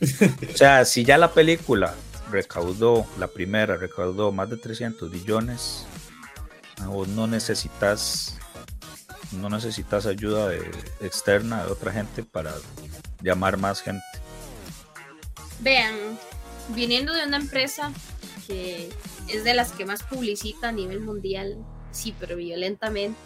[0.01, 1.95] O sea, si ya la película
[2.31, 5.85] recaudó, la primera recaudó más de 300 billones
[6.87, 8.39] no necesitas
[9.33, 10.53] no necesitas ayuda
[11.01, 12.53] externa de otra gente para
[13.23, 14.03] llamar más gente.
[15.61, 15.95] Vean,
[16.69, 17.93] viniendo de una empresa
[18.47, 18.91] que
[19.29, 21.59] es de las que más publicita a nivel mundial,
[21.93, 23.19] sí, pero violentamente.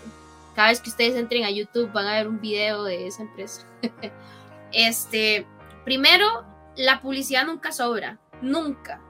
[0.54, 3.66] Cada vez que ustedes entren a YouTube van a ver un video de esa empresa.
[4.72, 5.46] este,
[5.84, 6.44] primero,
[6.76, 9.00] la publicidad nunca sobra, nunca.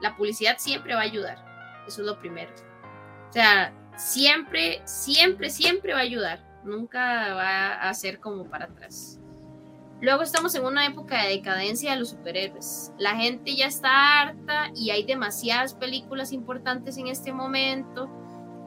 [0.00, 1.44] La publicidad siempre va a ayudar.
[1.86, 2.50] Eso es lo primero.
[3.28, 6.40] O sea, siempre, siempre, siempre va a ayudar.
[6.64, 9.20] Nunca va a ser como para atrás.
[10.00, 12.92] Luego estamos en una época de decadencia de los superhéroes.
[12.98, 18.08] La gente ya está harta y hay demasiadas películas importantes en este momento.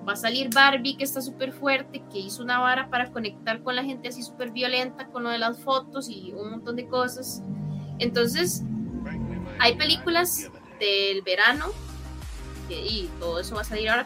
[0.07, 3.75] Va a salir Barbie, que está súper fuerte, que hizo una vara para conectar con
[3.75, 7.41] la gente así súper violenta, con lo de las fotos y un montón de cosas.
[7.99, 8.63] Entonces,
[9.59, 10.49] hay películas
[10.79, 11.67] del verano
[12.67, 14.05] y todo eso va a salir ahora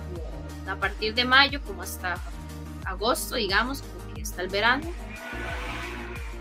[0.68, 2.18] a partir de mayo como hasta
[2.86, 4.86] agosto, digamos, porque está el verano.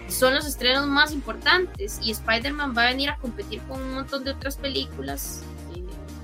[0.09, 4.25] Son los estrenos más importantes y Spider-Man va a venir a competir con un montón
[4.25, 5.43] de otras películas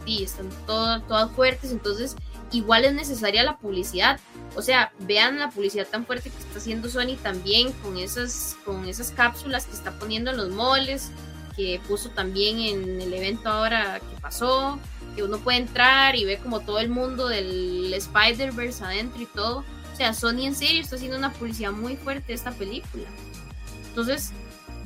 [0.06, 2.16] y, están todas, todas fuertes, entonces
[2.52, 4.18] igual es necesaria la publicidad.
[4.56, 8.86] O sea, vean la publicidad tan fuerte que está haciendo Sony también con esas, con
[8.86, 11.10] esas cápsulas que está poniendo en los moles,
[11.56, 14.78] que puso también en el evento ahora que pasó
[15.14, 19.64] que uno puede entrar y ve como todo el mundo del Spider-Verse adentro y todo.
[19.92, 23.04] O sea, Sony en serio está haciendo una publicidad muy fuerte de esta película.
[23.88, 24.32] Entonces,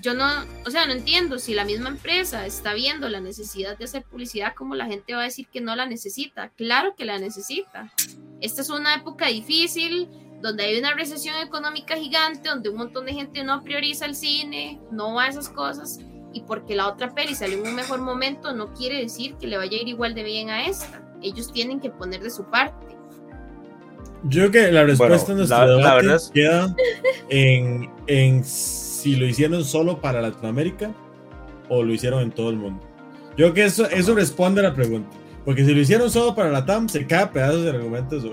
[0.00, 0.26] yo no,
[0.66, 4.54] o sea, no entiendo si la misma empresa está viendo la necesidad de hacer publicidad,
[4.54, 6.50] como la gente va a decir que no la necesita.
[6.50, 7.90] Claro que la necesita.
[8.40, 10.08] Esta es una época difícil,
[10.42, 14.78] donde hay una recesión económica gigante, donde un montón de gente no prioriza el cine,
[14.90, 16.00] no va a esas cosas,
[16.34, 19.56] y porque la otra peli salió en un mejor momento, no quiere decir que le
[19.56, 21.00] vaya a ir igual de bien a esta.
[21.22, 22.94] Ellos tienen que poner de su parte.
[24.24, 26.74] Yo creo que la respuesta en nuestro debate queda
[27.28, 30.92] en, en si lo hicieron solo para Latinoamérica
[31.68, 32.82] o lo hicieron en todo el mundo.
[33.36, 35.08] Yo creo que eso, eso responde a la pregunta.
[35.44, 38.24] Porque si lo hicieron solo para la TAM, se cae pedazos de argumentos.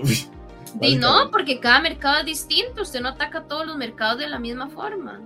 [0.80, 2.82] Y no, porque cada mercado es distinto.
[2.82, 5.20] Usted no ataca todos los mercados de la misma forma.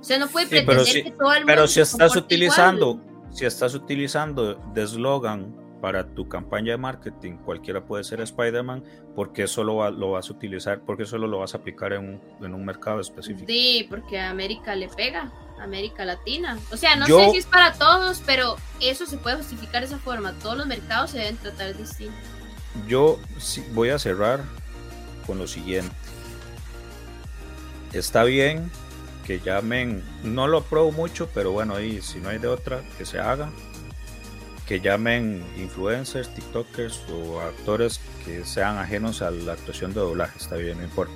[0.00, 1.46] Usted no puede pretender que todo el mundo.
[1.46, 3.00] Pero si estás utilizando,
[3.32, 8.84] si estás utilizando de eslogan para tu campaña de marketing, cualquiera puede ser Spider-Man,
[9.14, 12.54] porque solo lo vas a utilizar, porque solo lo vas a aplicar en un, en
[12.54, 13.46] un mercado específico.
[13.46, 16.58] Sí, porque a América le pega, América Latina.
[16.70, 19.98] O sea, no sé si es para todos, pero eso se puede justificar de esa
[19.98, 20.32] forma.
[20.34, 22.18] Todos los mercados se deben tratar distintos.
[22.86, 23.18] Yo
[23.72, 24.40] voy a cerrar
[25.26, 25.94] con lo siguiente.
[27.92, 28.70] Está bien
[29.26, 33.04] que llamen, no lo apruebo mucho, pero bueno, ahí si no hay de otra, que
[33.04, 33.50] se haga.
[34.66, 40.56] Que llamen influencers, TikTokers o actores que sean ajenos a la actuación de doblaje, está
[40.56, 41.12] bien, no importa.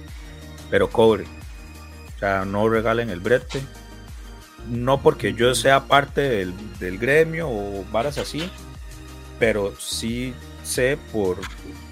[0.70, 1.24] Pero cobre.
[2.16, 3.62] O sea, no regalen el brete.
[4.68, 8.50] No porque yo sea parte del, del gremio o varas así,
[9.38, 10.34] pero sí
[10.64, 11.38] sé por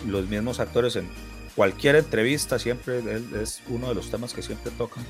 [0.06, 1.08] los mismos actores en
[1.54, 3.02] cualquier entrevista, siempre
[3.40, 5.04] es uno de los temas que siempre tocan,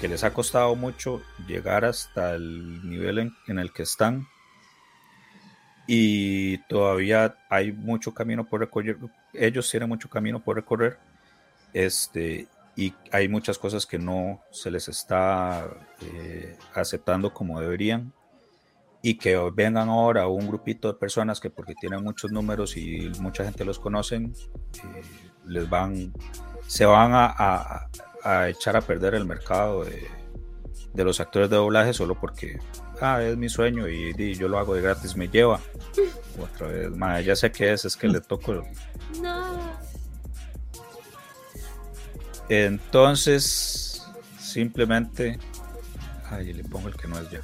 [0.00, 4.26] que les ha costado mucho llegar hasta el nivel en, el que están.
[5.86, 8.96] Y todavía hay mucho camino por recorrer,
[9.34, 10.98] ellos tienen mucho camino por recorrer,
[11.74, 15.68] este, y hay muchas cosas que no se les está
[16.00, 18.12] eh, aceptando como deberían.
[19.02, 23.44] Y que vengan ahora un grupito de personas que porque tienen muchos números y mucha
[23.44, 24.34] gente los conocen,
[24.74, 25.02] eh,
[25.46, 26.12] les van,
[26.66, 27.90] se van a, a,
[28.48, 30.08] echar a perder el mercado de,
[30.92, 32.58] de, los actores de doblaje solo porque
[33.00, 35.60] ah, es mi sueño y, yo lo hago de gratis, me lleva.
[36.38, 38.64] Otra vez, madre, ya sé qué es, es que le toco.
[39.20, 39.80] No.
[42.48, 44.02] Entonces,
[44.38, 45.38] simplemente,
[46.30, 47.40] ay, le pongo el que no es ya.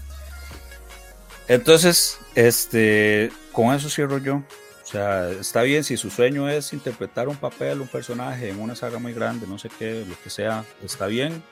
[1.48, 4.42] Entonces, este, con eso cierro yo.
[4.86, 8.76] O sea, está bien si su sueño es interpretar un papel, un personaje en una
[8.76, 11.42] saga muy grande, no sé qué, lo que sea, está bien,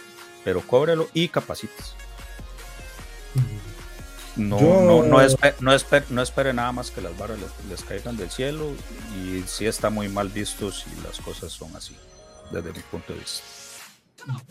[0.45, 1.97] pero cóbrelo y capacites.
[4.37, 5.73] No, no, no, espere, no,
[6.11, 8.71] no, espere, nada más que las barras les, caigan del cielo
[9.17, 11.97] y sí está muy mal visto si las cosas son así,
[12.53, 13.43] desde mi punto de vista.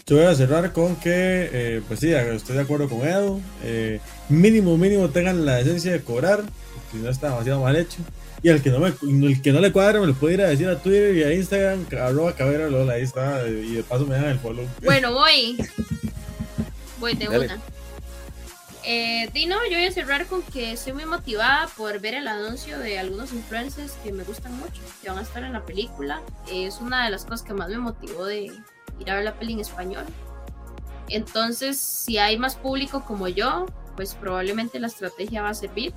[0.05, 3.39] Yo voy a cerrar con que, eh, pues sí, estoy de acuerdo con Edo.
[3.63, 6.43] Eh, mínimo, mínimo tengan la decencia de cobrar,
[6.91, 7.99] si no está demasiado mal hecho.
[8.43, 10.49] Y al que no, me, el que no le cuadre me lo puede ir a
[10.49, 13.47] decir a Twitter y a Instagram, arroba cabera Lola, ahí está.
[13.47, 14.67] Y de paso me dan el follow.
[14.83, 15.57] Bueno, voy.
[16.99, 17.61] Voy de una.
[18.85, 22.77] Eh, Dino, yo voy a cerrar con que estoy muy motivada por ver el anuncio
[22.79, 26.21] de algunos influencers que me gustan mucho, que van a estar en la película.
[26.51, 28.51] Es una de las cosas que más me motivó de,
[28.99, 30.03] ir a ver la peli en español.
[31.07, 35.93] Entonces, si hay más público como yo, pues probablemente la estrategia va a servir,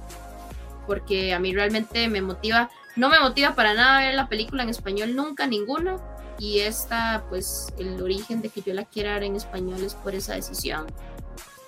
[0.87, 4.68] porque a mí realmente me motiva, no me motiva para nada ver la película en
[4.68, 5.97] español nunca, ninguna,
[6.39, 10.14] y esta, pues el origen de que yo la quiera ver en español es por
[10.14, 10.87] esa decisión,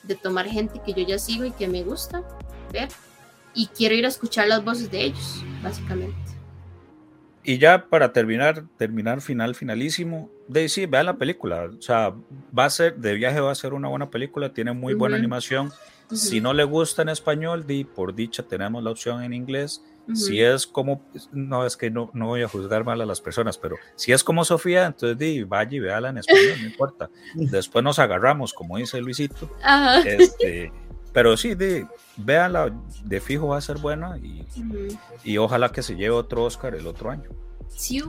[0.02, 2.22] de tomar gente que yo ya sigo y que me gusta
[2.72, 2.88] ver,
[3.54, 6.16] y quiero ir a escuchar las voces de ellos, básicamente.
[7.42, 11.70] Y ya para terminar, terminar final, finalísimo, de sí, vean la película.
[11.78, 12.14] O sea,
[12.56, 15.72] va a ser, de viaje va a ser una buena película, tiene muy buena animación.
[16.12, 19.84] Si no le gusta en español, di, por dicha tenemos la opción en inglés.
[20.14, 23.58] Si es como, no es que no, no voy a juzgar mal a las personas,
[23.58, 27.10] pero si es como Sofía, entonces di, vaya y véala en español, no importa.
[27.34, 29.50] Después nos agarramos, como dice Luisito.
[30.06, 30.72] Este,
[31.12, 31.86] pero sí, de,
[32.16, 34.46] véanla, de fijo va a ser buena y,
[35.24, 37.28] y, ojalá que se lleve otro Oscar el otro año.
[37.68, 38.02] Sí.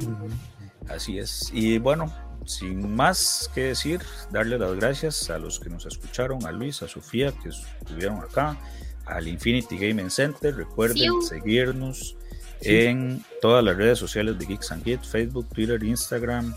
[0.88, 1.50] Así es.
[1.54, 2.14] Y bueno,
[2.46, 6.88] sin más que decir, darle las gracias a los que nos escucharon, a Luis, a
[6.88, 8.58] Sofía, que estuvieron acá,
[9.06, 10.56] al Infinity Gaming Center.
[10.56, 12.16] Recuerden seguirnos
[12.62, 16.54] en todas las redes sociales de Geeks and Kids, Facebook, Twitter, Instagram,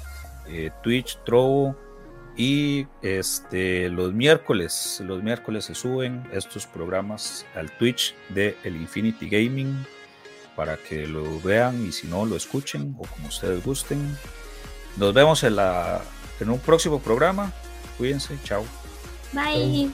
[0.48, 1.76] eh, Twitch, Trovo
[2.36, 9.28] y este, los miércoles, los miércoles se suben estos programas al Twitch de el Infinity
[9.28, 9.84] Gaming
[10.56, 14.16] para que lo vean y si no lo escuchen o como ustedes gusten.
[14.96, 15.58] Nos vemos en,
[16.50, 17.52] un próximo programa.
[17.98, 18.64] Cuídense, chao.
[19.32, 19.90] Bye.